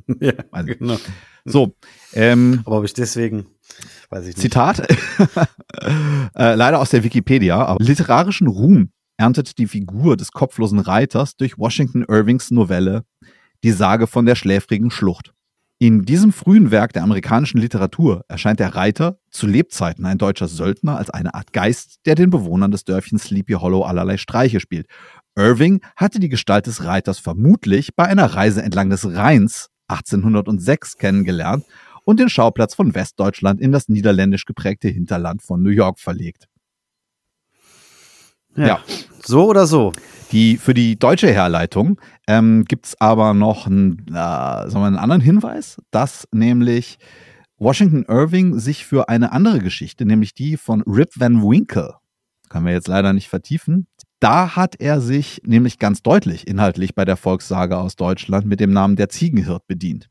ja, 0.19 0.33
Also, 0.51 0.73
genau. 0.73 0.97
So, 1.43 1.75
ähm, 2.13 2.61
Aber 2.65 2.79
ob 2.79 2.85
ich 2.85 2.93
deswegen, 2.93 3.45
weiß 4.09 4.21
ich 4.21 4.35
nicht. 4.35 4.41
Zitat, 4.41 4.79
äh, 6.35 6.55
leider 6.55 6.79
aus 6.79 6.89
der 6.89 7.03
Wikipedia, 7.03 7.63
aber 7.63 7.83
literarischen 7.83 8.47
Ruhm 8.47 8.89
erntet 9.17 9.57
die 9.57 9.67
Figur 9.67 10.17
des 10.17 10.31
kopflosen 10.31 10.79
Reiters 10.79 11.35
durch 11.35 11.57
Washington 11.57 12.03
Irvings 12.07 12.51
Novelle 12.51 13.03
Die 13.63 13.71
Sage 13.71 14.07
von 14.07 14.25
der 14.25 14.35
schläfrigen 14.35 14.91
Schlucht. 14.91 15.33
In 15.77 16.03
diesem 16.03 16.31
frühen 16.31 16.71
Werk 16.71 16.93
der 16.93 17.03
amerikanischen 17.03 17.59
Literatur 17.59 18.23
erscheint 18.29 18.61
der 18.61 18.75
Reiter 18.75 19.19
zu 19.29 19.45
Lebzeiten 19.45 20.05
ein 20.05 20.17
deutscher 20.17 20.47
Söldner 20.47 20.97
als 20.97 21.09
eine 21.09 21.33
Art 21.33 21.51
Geist, 21.51 21.97
der 22.05 22.15
den 22.15 22.29
Bewohnern 22.29 22.71
des 22.71 22.85
Dörfchens 22.85 23.23
Sleepy 23.23 23.53
Hollow 23.53 23.83
allerlei 23.83 24.15
Streiche 24.15 24.61
spielt. 24.61 24.87
Irving 25.35 25.81
hatte 25.97 26.21
die 26.21 26.29
Gestalt 26.29 26.67
des 26.67 26.85
Reiters 26.85 27.19
vermutlich 27.19 27.93
bei 27.93 28.05
einer 28.05 28.25
Reise 28.25 28.61
entlang 28.61 28.89
des 28.89 29.05
Rheins 29.05 29.69
1806 29.89 30.95
kennengelernt 30.95 31.65
und 32.05 32.21
den 32.21 32.29
Schauplatz 32.29 32.73
von 32.73 32.95
Westdeutschland 32.95 33.59
in 33.59 33.73
das 33.73 33.89
niederländisch 33.89 34.45
geprägte 34.45 34.87
Hinterland 34.87 35.41
von 35.41 35.61
New 35.61 35.71
York 35.71 35.99
verlegt. 35.99 36.47
ja. 38.55 38.67
ja. 38.67 38.79
So 39.21 39.45
oder 39.49 39.67
so. 39.67 39.91
Die, 40.35 40.57
für 40.57 40.73
die 40.73 40.99
deutsche 40.99 41.31
Herleitung 41.31 41.97
ähm, 42.27 42.65
gibt 42.65 42.87
es 42.87 42.99
aber 42.99 43.33
noch 43.33 43.67
einen, 43.67 44.05
äh, 44.09 44.11
sagen 44.11 44.73
wir, 44.73 44.87
einen 44.87 44.97
anderen 44.97 45.21
Hinweis, 45.21 45.77
dass 45.91 46.27
nämlich 46.33 46.97
Washington 47.57 48.03
Irving 48.09 48.59
sich 48.59 48.85
für 48.85 49.07
eine 49.07 49.31
andere 49.31 49.59
Geschichte, 49.59 50.05
nämlich 50.05 50.33
die 50.33 50.57
von 50.57 50.81
Rip 50.81 51.11
Van 51.15 51.41
Winkle, 51.41 51.95
können 52.49 52.65
wir 52.65 52.73
jetzt 52.73 52.89
leider 52.89 53.13
nicht 53.13 53.29
vertiefen, 53.29 53.87
da 54.19 54.57
hat 54.57 54.75
er 54.81 54.99
sich 54.99 55.41
nämlich 55.45 55.79
ganz 55.79 56.03
deutlich 56.03 56.47
inhaltlich 56.47 56.95
bei 56.95 57.05
der 57.05 57.15
Volkssage 57.15 57.77
aus 57.77 57.95
Deutschland 57.95 58.45
mit 58.45 58.59
dem 58.59 58.73
Namen 58.73 58.97
der 58.97 59.07
Ziegenhirt 59.07 59.65
bedient. 59.67 60.09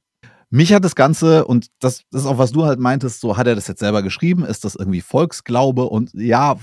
Mich 0.49 0.73
hat 0.73 0.85
das 0.85 0.95
Ganze, 0.95 1.45
und 1.45 1.67
das, 1.81 2.05
das 2.11 2.23
ist 2.23 2.27
auch, 2.29 2.39
was 2.39 2.53
du 2.53 2.65
halt 2.65 2.79
meintest, 2.79 3.21
so 3.21 3.37
hat 3.37 3.47
er 3.47 3.57
das 3.57 3.67
jetzt 3.67 3.81
selber 3.81 4.03
geschrieben, 4.03 4.45
ist 4.45 4.65
das 4.65 4.75
irgendwie 4.75 5.03
Volksglaube 5.03 5.85
und 5.85 6.15
ja, 6.15 6.57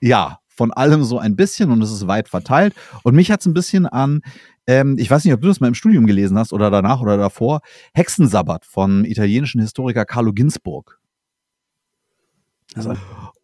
ja, 0.00 0.39
von 0.60 0.74
allem 0.74 1.04
so 1.04 1.18
ein 1.18 1.36
bisschen 1.36 1.70
und 1.70 1.80
es 1.80 1.90
ist 1.90 2.06
weit 2.06 2.28
verteilt. 2.28 2.74
Und 3.02 3.14
mich 3.14 3.30
hat 3.30 3.40
es 3.40 3.46
ein 3.46 3.54
bisschen 3.54 3.86
an 3.86 4.20
ähm, 4.66 4.96
ich 4.98 5.10
weiß 5.10 5.24
nicht, 5.24 5.32
ob 5.32 5.40
du 5.40 5.48
das 5.48 5.60
mal 5.60 5.68
im 5.68 5.74
Studium 5.74 6.06
gelesen 6.06 6.38
hast 6.38 6.52
oder 6.52 6.70
danach 6.70 7.00
oder 7.00 7.16
davor, 7.16 7.60
Hexensabbat 7.94 8.66
vom 8.66 9.04
italienischen 9.04 9.60
Historiker 9.60 10.04
Carlo 10.04 10.32
Ginzburg. 10.34 11.00
Also, 12.74 12.94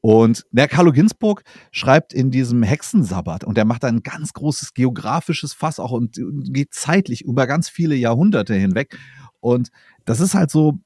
und 0.02 0.44
der 0.52 0.68
Carlo 0.68 0.92
Ginzburg 0.92 1.42
schreibt 1.72 2.12
in 2.12 2.31
diesem 2.31 2.62
Hexensabbat 2.62 3.44
und 3.44 3.57
der 3.57 3.64
macht 3.64 3.85
ein 3.85 4.02
ganz 4.02 4.35
großes 4.35 4.74
geografisches 4.74 5.55
Fass 5.55 5.81
auch 5.81 5.90
und 5.90 6.16
geht 6.52 6.74
zeitlich 6.74 7.22
über 7.22 7.46
ganz 7.46 7.70
viele 7.70 7.96
Jahrhunderte 7.96 8.55
hinweg. 8.55 8.96
Und 9.40 9.70
das 10.05 10.20
ist 10.20 10.35
halt 10.35 10.50
so, 10.50 10.79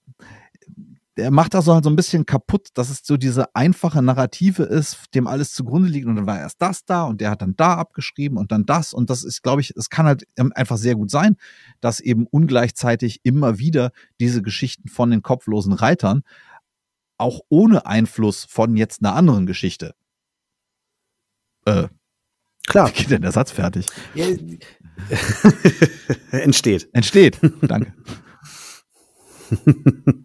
der 1.16 1.30
macht 1.30 1.54
das 1.54 1.64
so 1.64 1.74
halt 1.74 1.84
so 1.84 1.90
ein 1.90 1.96
bisschen 1.96 2.24
kaputt, 2.24 2.68
dass 2.74 2.88
es 2.88 3.00
so 3.04 3.16
diese 3.16 3.54
einfache 3.54 4.00
Narrative 4.00 4.62
ist, 4.62 5.14
dem 5.14 5.26
alles 5.26 5.52
zugrunde 5.52 5.88
liegt 5.88 6.06
und 6.06 6.16
dann 6.16 6.26
war 6.26 6.38
erst 6.38 6.62
das 6.62 6.84
da 6.84 7.04
und 7.04 7.20
der 7.20 7.30
hat 7.30 7.42
dann 7.42 7.56
da 7.56 7.74
abgeschrieben 7.74 8.38
und 8.38 8.52
dann 8.52 8.64
das 8.64 8.92
und 8.92 9.10
das 9.10 9.24
ist, 9.24 9.42
glaube 9.42 9.60
ich, 9.60 9.74
es 9.76 9.90
kann 9.90 10.06
halt 10.06 10.24
einfach 10.36 10.76
sehr 10.76 10.94
gut 10.94 11.10
sein, 11.10 11.36
dass 11.80 12.00
eben 12.00 12.26
ungleichzeitig 12.26 13.20
immer 13.24 13.58
wieder 13.58 13.90
diese 14.20 14.42
Geschichten 14.42 14.88
von 14.88 15.10
den 15.10 15.22
kopflosen 15.22 15.72
Reitern 15.72 16.22
auch 17.18 17.40
ohne 17.48 17.86
Einfluss 17.86 18.46
von 18.48 18.76
jetzt 18.76 19.02
einer 19.02 19.14
anderen 19.14 19.46
Geschichte. 19.46 19.94
Äh, 21.66 21.88
Klar. 22.66 22.88
Wie 22.88 22.92
geht 22.98 23.10
denn 23.10 23.22
der 23.22 23.32
Satz 23.32 23.50
fertig? 23.50 23.86
Ja, 24.14 24.26
entsteht. 26.30 26.88
Entsteht. 26.92 27.38
Danke. 27.62 27.92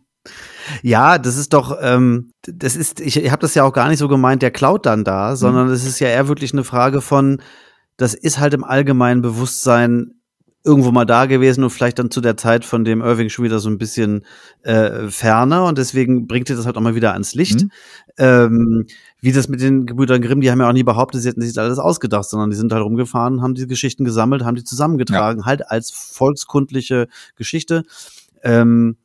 Ja, 0.82 1.18
das 1.18 1.38
ist 1.38 1.54
doch, 1.54 1.78
ähm, 1.82 2.32
das 2.44 2.76
ist, 2.76 3.00
ich, 3.00 3.32
habe 3.32 3.42
das 3.42 3.56
ja 3.56 3.64
auch 3.64 3.74
gar 3.74 3.90
nicht 3.90 4.00
so 4.00 4.08
gemeint, 4.08 4.42
der 4.42 4.52
klaut 4.52 4.86
dann 4.86 5.04
da, 5.04 5.36
sondern 5.36 5.70
es 5.70 5.84
mhm. 5.84 5.90
ist 5.90 6.00
ja 6.00 6.08
eher 6.08 6.28
wirklich 6.28 6.54
eine 6.54 6.64
Frage 6.64 7.02
von, 7.02 7.42
das 7.98 8.14
ist 8.14 8.40
halt 8.40 8.54
im 8.54 8.64
allgemeinen 8.64 9.22
Bewusstsein 9.22 10.16
irgendwo 10.66 10.92
mal 10.92 11.06
da 11.06 11.28
gewesen 11.28 11.64
und 11.64 11.70
vielleicht 11.70 12.00
dann 12.00 12.10
zu 12.10 12.22
der 12.22 12.38
Zeit 12.38 12.66
von 12.66 12.84
dem 12.84 13.02
Irving 13.02 13.30
schon 13.30 13.46
wieder 13.46 13.60
so 13.60 13.70
ein 13.70 13.78
bisschen 13.78 14.26
äh, 14.64 15.10
ferner 15.10 15.66
und 15.66 15.78
deswegen 15.78 16.26
bringt 16.26 16.50
ihr 16.50 16.56
das 16.56 16.66
halt 16.66 16.76
auch 16.76 16.82
mal 16.82 16.96
wieder 16.96 17.14
ans 17.14 17.36
Licht. 17.36 17.62
Mhm. 17.62 17.72
Ähm, 18.18 18.88
wie 19.22 19.32
das 19.32 19.48
mit 19.48 19.62
den 19.62 19.86
Gebrüdern 19.86 20.24
Grimm, 20.24 20.42
die 20.42 20.50
haben 20.50 20.60
ja 20.60 20.68
auch 20.68 20.74
nie 20.74 20.84
behauptet, 20.84 21.22
sie 21.22 21.30
hätten 21.30 21.42
sich 21.42 21.54
das 21.54 21.64
alles 21.64 21.80
ausgedacht, 21.80 22.28
sondern 22.28 22.50
die 22.50 22.56
sind 22.56 22.74
halt 22.74 22.84
rumgefahren, 22.84 23.44
haben 23.44 23.54
die 23.54 23.68
Geschichten 23.68 24.06
gesammelt, 24.06 24.44
haben 24.44 24.56
die 24.56 24.64
zusammengetragen, 24.64 25.42
ja. 25.42 25.46
halt 25.46 25.70
als 25.70 25.92
volkskundliche 25.92 27.08
Geschichte. 27.36 27.84
Ähm, 28.42 28.98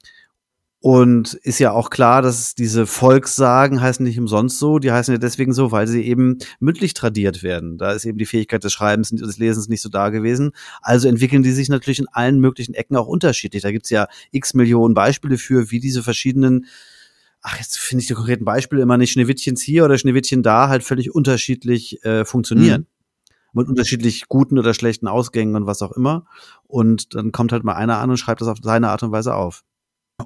und 0.82 1.34
ist 1.34 1.58
ja 1.58 1.72
auch 1.72 1.90
klar, 1.90 2.22
dass 2.22 2.54
diese 2.54 2.86
Volkssagen 2.86 3.82
heißen 3.82 4.02
nicht 4.02 4.18
umsonst 4.18 4.58
so, 4.58 4.78
die 4.78 4.90
heißen 4.90 5.12
ja 5.12 5.18
deswegen 5.18 5.52
so, 5.52 5.72
weil 5.72 5.86
sie 5.86 6.02
eben 6.02 6.38
mündlich 6.58 6.94
tradiert 6.94 7.42
werden. 7.42 7.76
Da 7.76 7.92
ist 7.92 8.06
eben 8.06 8.16
die 8.16 8.24
Fähigkeit 8.24 8.64
des 8.64 8.72
Schreibens 8.72 9.12
und 9.12 9.20
des 9.20 9.36
Lesens 9.36 9.68
nicht 9.68 9.82
so 9.82 9.90
da 9.90 10.08
gewesen. 10.08 10.52
Also 10.80 11.08
entwickeln 11.08 11.42
die 11.42 11.52
sich 11.52 11.68
natürlich 11.68 11.98
in 11.98 12.08
allen 12.08 12.40
möglichen 12.40 12.72
Ecken 12.72 12.96
auch 12.96 13.06
unterschiedlich. 13.06 13.62
Da 13.62 13.72
gibt's 13.72 13.90
ja 13.90 14.08
x 14.30 14.54
Millionen 14.54 14.94
Beispiele 14.94 15.36
für, 15.36 15.70
wie 15.70 15.80
diese 15.80 16.02
verschiedenen 16.02 16.66
ach, 17.42 17.58
jetzt 17.58 17.78
finde 17.78 18.02
ich 18.02 18.08
die 18.08 18.14
konkreten 18.14 18.44
Beispiele 18.44 18.82
immer 18.82 18.98
nicht, 18.98 19.12
Schneewittchens 19.12 19.62
hier 19.62 19.86
oder 19.86 19.96
Schneewittchen 19.96 20.42
da, 20.42 20.68
halt 20.68 20.82
völlig 20.82 21.14
unterschiedlich 21.14 22.04
äh, 22.04 22.24
funktionieren. 22.24 22.82
Mhm 22.82 22.86
mit 23.52 23.66
unterschiedlich 23.66 24.28
guten 24.28 24.60
oder 24.60 24.74
schlechten 24.74 25.08
Ausgängen 25.08 25.56
und 25.56 25.66
was 25.66 25.82
auch 25.82 25.90
immer. 25.90 26.24
Und 26.68 27.16
dann 27.16 27.32
kommt 27.32 27.50
halt 27.50 27.64
mal 27.64 27.74
einer 27.74 27.98
an 27.98 28.08
und 28.08 28.16
schreibt 28.16 28.40
das 28.40 28.46
auf 28.46 28.58
seine 28.62 28.90
Art 28.90 29.02
und 29.02 29.10
Weise 29.10 29.34
auf. 29.34 29.64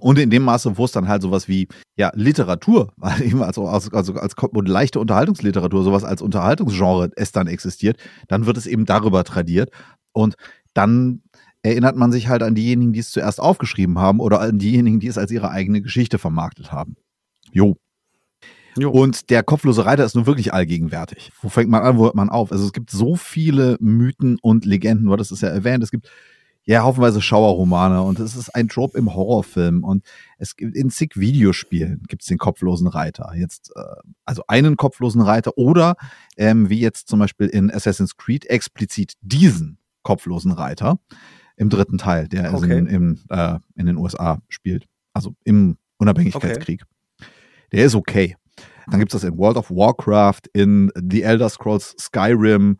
Und 0.00 0.18
in 0.18 0.30
dem 0.30 0.42
Maße, 0.42 0.76
wo 0.76 0.84
es 0.84 0.92
dann 0.92 1.08
halt 1.08 1.22
sowas 1.22 1.48
wie 1.48 1.68
ja, 1.96 2.10
Literatur, 2.14 2.92
also, 3.00 3.66
also, 3.66 3.90
also 3.92 4.14
als 4.14 4.34
leichte 4.64 5.00
Unterhaltungsliteratur, 5.00 5.84
sowas 5.84 6.04
als 6.04 6.22
Unterhaltungsgenre 6.22 7.10
es 7.16 7.32
dann 7.32 7.46
existiert, 7.46 7.98
dann 8.28 8.46
wird 8.46 8.56
es 8.56 8.66
eben 8.66 8.84
darüber 8.84 9.24
tradiert. 9.24 9.70
Und 10.12 10.34
dann 10.74 11.22
erinnert 11.62 11.96
man 11.96 12.12
sich 12.12 12.28
halt 12.28 12.42
an 12.42 12.54
diejenigen, 12.54 12.92
die 12.92 13.00
es 13.00 13.10
zuerst 13.10 13.40
aufgeschrieben 13.40 13.98
haben 13.98 14.20
oder 14.20 14.40
an 14.40 14.58
diejenigen, 14.58 15.00
die 15.00 15.08
es 15.08 15.18
als 15.18 15.30
ihre 15.30 15.50
eigene 15.50 15.80
Geschichte 15.80 16.18
vermarktet 16.18 16.72
haben. 16.72 16.96
Jo. 17.52 17.76
jo. 18.76 18.90
Und 18.90 19.30
der 19.30 19.42
kopflose 19.42 19.86
Reiter 19.86 20.04
ist 20.04 20.14
nun 20.14 20.26
wirklich 20.26 20.52
allgegenwärtig. 20.52 21.32
Wo 21.40 21.48
fängt 21.48 21.70
man 21.70 21.82
an, 21.82 21.96
wo 21.96 22.04
hört 22.04 22.16
man 22.16 22.28
auf? 22.28 22.52
Also 22.52 22.66
es 22.66 22.72
gibt 22.72 22.90
so 22.90 23.16
viele 23.16 23.76
Mythen 23.80 24.38
und 24.42 24.66
Legenden, 24.66 25.06
du 25.06 25.12
hattest 25.12 25.32
es 25.32 25.40
ja 25.40 25.48
erwähnt, 25.48 25.82
es 25.82 25.90
gibt 25.90 26.10
ja, 26.66 26.82
haufenweise 26.82 27.20
Schauerromane 27.20 28.02
und 28.02 28.18
es 28.18 28.36
ist 28.36 28.54
ein 28.54 28.68
Trope 28.68 28.96
im 28.96 29.14
Horrorfilm 29.14 29.84
und 29.84 30.04
es 30.38 30.56
gibt 30.56 30.74
in 30.74 30.90
zig 30.90 31.16
Videospielen 31.16 32.02
gibt 32.08 32.22
es 32.22 32.28
den 32.28 32.38
kopflosen 32.38 32.86
Reiter. 32.86 33.32
Jetzt, 33.36 33.72
äh, 33.76 33.82
also 34.24 34.44
einen 34.48 34.76
kopflosen 34.76 35.20
Reiter 35.20 35.58
oder 35.58 35.96
ähm, 36.36 36.70
wie 36.70 36.80
jetzt 36.80 37.08
zum 37.08 37.18
Beispiel 37.18 37.48
in 37.48 37.70
Assassin's 37.70 38.16
Creed 38.16 38.46
explizit 38.46 39.14
diesen 39.20 39.78
kopflosen 40.02 40.52
Reiter 40.52 40.98
im 41.56 41.68
dritten 41.68 41.98
Teil, 41.98 42.28
der 42.28 42.52
also 42.52 42.64
okay. 42.64 42.78
in, 42.78 42.86
in, 42.86 43.20
äh, 43.28 43.58
in 43.76 43.86
den 43.86 43.96
USA 43.96 44.40
spielt. 44.48 44.86
Also 45.12 45.34
im 45.44 45.76
Unabhängigkeitskrieg. 45.98 46.82
Okay. 46.82 47.28
Der 47.72 47.84
ist 47.84 47.94
okay. 47.94 48.36
Dann 48.90 49.00
gibt 49.00 49.14
es 49.14 49.20
das 49.20 49.28
in 49.28 49.38
World 49.38 49.56
of 49.56 49.70
Warcraft, 49.70 50.42
in 50.52 50.90
The 50.94 51.22
Elder 51.22 51.48
Scrolls 51.48 51.94
Skyrim 51.98 52.78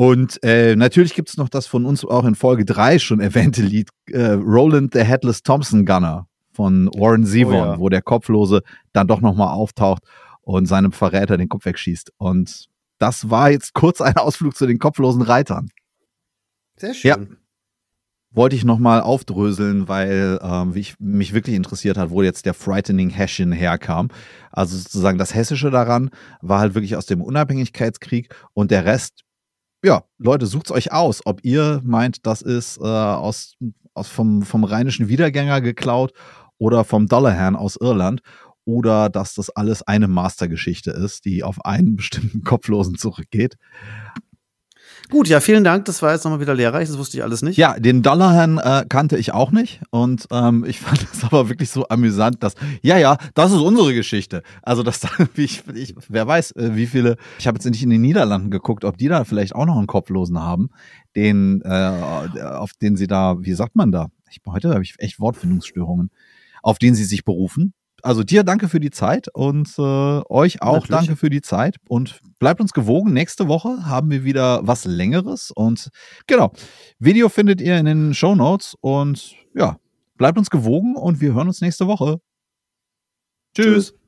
und 0.00 0.42
äh, 0.42 0.76
natürlich 0.76 1.12
gibt 1.12 1.28
es 1.28 1.36
noch 1.36 1.50
das 1.50 1.66
von 1.66 1.84
uns 1.84 2.06
auch 2.06 2.24
in 2.24 2.34
Folge 2.34 2.64
3 2.64 2.98
schon 2.98 3.20
erwähnte 3.20 3.60
Lied, 3.60 3.90
äh, 4.06 4.30
Roland 4.30 4.94
the 4.94 5.00
Headless 5.00 5.42
Thompson 5.42 5.84
Gunner 5.84 6.26
von 6.52 6.86
Warren 6.94 7.26
Zevon, 7.26 7.52
oh, 7.52 7.56
ja. 7.56 7.78
wo 7.78 7.90
der 7.90 8.00
Kopflose 8.00 8.62
dann 8.94 9.08
doch 9.08 9.20
nochmal 9.20 9.48
auftaucht 9.48 10.02
und 10.40 10.64
seinem 10.64 10.92
Verräter 10.92 11.36
den 11.36 11.50
Kopf 11.50 11.66
wegschießt. 11.66 12.14
Und 12.16 12.70
das 12.96 13.28
war 13.28 13.50
jetzt 13.50 13.74
kurz 13.74 14.00
ein 14.00 14.16
Ausflug 14.16 14.56
zu 14.56 14.66
den 14.66 14.78
kopflosen 14.78 15.20
Reitern. 15.20 15.68
Sehr 16.76 16.94
schön. 16.94 17.08
Ja. 17.10 17.18
Wollte 18.30 18.56
ich 18.56 18.64
nochmal 18.64 19.02
aufdröseln, 19.02 19.86
weil 19.86 20.38
ähm, 20.40 20.72
ich, 20.76 20.94
mich 20.98 21.34
wirklich 21.34 21.56
interessiert 21.56 21.98
hat, 21.98 22.08
wo 22.08 22.22
jetzt 22.22 22.46
der 22.46 22.54
Frightening 22.54 23.10
Hessian 23.10 23.52
herkam. 23.52 24.08
Also 24.50 24.78
sozusagen 24.78 25.18
das 25.18 25.34
Hessische 25.34 25.70
daran 25.70 26.08
war 26.40 26.60
halt 26.60 26.74
wirklich 26.74 26.96
aus 26.96 27.04
dem 27.04 27.20
Unabhängigkeitskrieg 27.20 28.34
und 28.54 28.70
der 28.70 28.86
Rest 28.86 29.24
ja, 29.84 30.04
Leute, 30.18 30.46
sucht's 30.46 30.70
euch 30.70 30.92
aus, 30.92 31.22
ob 31.24 31.44
ihr 31.44 31.80
meint, 31.84 32.26
das 32.26 32.42
ist 32.42 32.78
äh, 32.78 32.82
aus, 32.84 33.54
aus 33.94 34.08
vom, 34.08 34.42
vom 34.42 34.64
rheinischen 34.64 35.08
Wiedergänger 35.08 35.60
geklaut 35.60 36.12
oder 36.58 36.84
vom 36.84 37.06
Dollarhan 37.06 37.56
aus 37.56 37.76
Irland 37.76 38.20
oder 38.64 39.08
dass 39.08 39.34
das 39.34 39.50
alles 39.50 39.82
eine 39.82 40.08
Mastergeschichte 40.08 40.90
ist, 40.90 41.24
die 41.24 41.42
auf 41.42 41.64
einen 41.64 41.96
bestimmten 41.96 42.42
Kopflosen 42.42 42.96
zurückgeht. 42.96 43.56
Gut, 45.10 45.26
ja, 45.26 45.40
vielen 45.40 45.64
Dank. 45.64 45.86
Das 45.86 46.02
war 46.02 46.12
jetzt 46.12 46.22
nochmal 46.22 46.40
wieder 46.40 46.54
lehrreich. 46.54 46.88
Das 46.88 46.96
wusste 46.96 47.16
ich 47.16 47.24
alles 47.24 47.42
nicht. 47.42 47.56
Ja, 47.56 47.78
den 47.78 48.02
Dollarhahn 48.02 48.58
äh, 48.58 48.84
kannte 48.88 49.18
ich 49.18 49.34
auch 49.34 49.50
nicht. 49.50 49.80
Und 49.90 50.28
ähm, 50.30 50.64
ich 50.64 50.78
fand 50.80 51.04
es 51.12 51.24
aber 51.24 51.48
wirklich 51.48 51.68
so 51.70 51.88
amüsant, 51.88 52.42
dass, 52.44 52.54
ja, 52.80 52.96
ja, 52.96 53.18
das 53.34 53.50
ist 53.50 53.58
unsere 53.58 53.92
Geschichte. 53.92 54.42
Also, 54.62 54.84
dass 54.84 55.00
da, 55.00 55.08
wie 55.34 55.42
ich, 55.42 55.64
ich 55.74 55.96
wer 56.08 56.28
weiß, 56.28 56.52
äh, 56.52 56.76
wie 56.76 56.86
viele, 56.86 57.16
ich 57.40 57.48
habe 57.48 57.56
jetzt 57.56 57.68
nicht 57.68 57.82
in 57.82 57.90
den 57.90 58.02
Niederlanden 58.02 58.50
geguckt, 58.50 58.84
ob 58.84 58.98
die 58.98 59.08
da 59.08 59.24
vielleicht 59.24 59.54
auch 59.56 59.66
noch 59.66 59.78
einen 59.78 59.88
Kopflosen 59.88 60.38
haben, 60.38 60.70
den, 61.16 61.60
äh, 61.62 61.68
auf 62.44 62.72
den 62.80 62.96
sie 62.96 63.08
da, 63.08 63.36
wie 63.40 63.54
sagt 63.54 63.74
man 63.74 63.90
da? 63.90 64.08
Ich, 64.30 64.38
heute 64.46 64.70
habe 64.70 64.84
ich 64.84 64.94
echt 64.98 65.18
Wortfindungsstörungen, 65.18 66.10
auf 66.62 66.78
den 66.78 66.94
sie 66.94 67.04
sich 67.04 67.24
berufen 67.24 67.74
also 68.02 68.22
dir 68.22 68.44
danke 68.44 68.68
für 68.68 68.80
die 68.80 68.90
Zeit 68.90 69.28
und 69.32 69.68
äh, 69.78 69.82
euch 69.82 70.62
auch 70.62 70.74
Natürlich. 70.74 70.88
danke 70.88 71.16
für 71.16 71.30
die 71.30 71.42
Zeit 71.42 71.76
und 71.88 72.20
bleibt 72.38 72.60
uns 72.60 72.72
gewogen. 72.72 73.12
Nächste 73.12 73.48
Woche 73.48 73.86
haben 73.86 74.10
wir 74.10 74.24
wieder 74.24 74.60
was 74.66 74.84
Längeres 74.84 75.50
und 75.50 75.90
genau, 76.26 76.52
Video 76.98 77.28
findet 77.28 77.60
ihr 77.60 77.78
in 77.78 77.86
den 77.86 78.14
Show 78.14 78.34
Notes 78.34 78.76
und 78.80 79.34
ja, 79.54 79.76
bleibt 80.16 80.38
uns 80.38 80.50
gewogen 80.50 80.96
und 80.96 81.20
wir 81.20 81.34
hören 81.34 81.48
uns 81.48 81.60
nächste 81.60 81.86
Woche. 81.86 82.20
Tschüss. 83.54 83.90
Tschüss. 83.92 83.99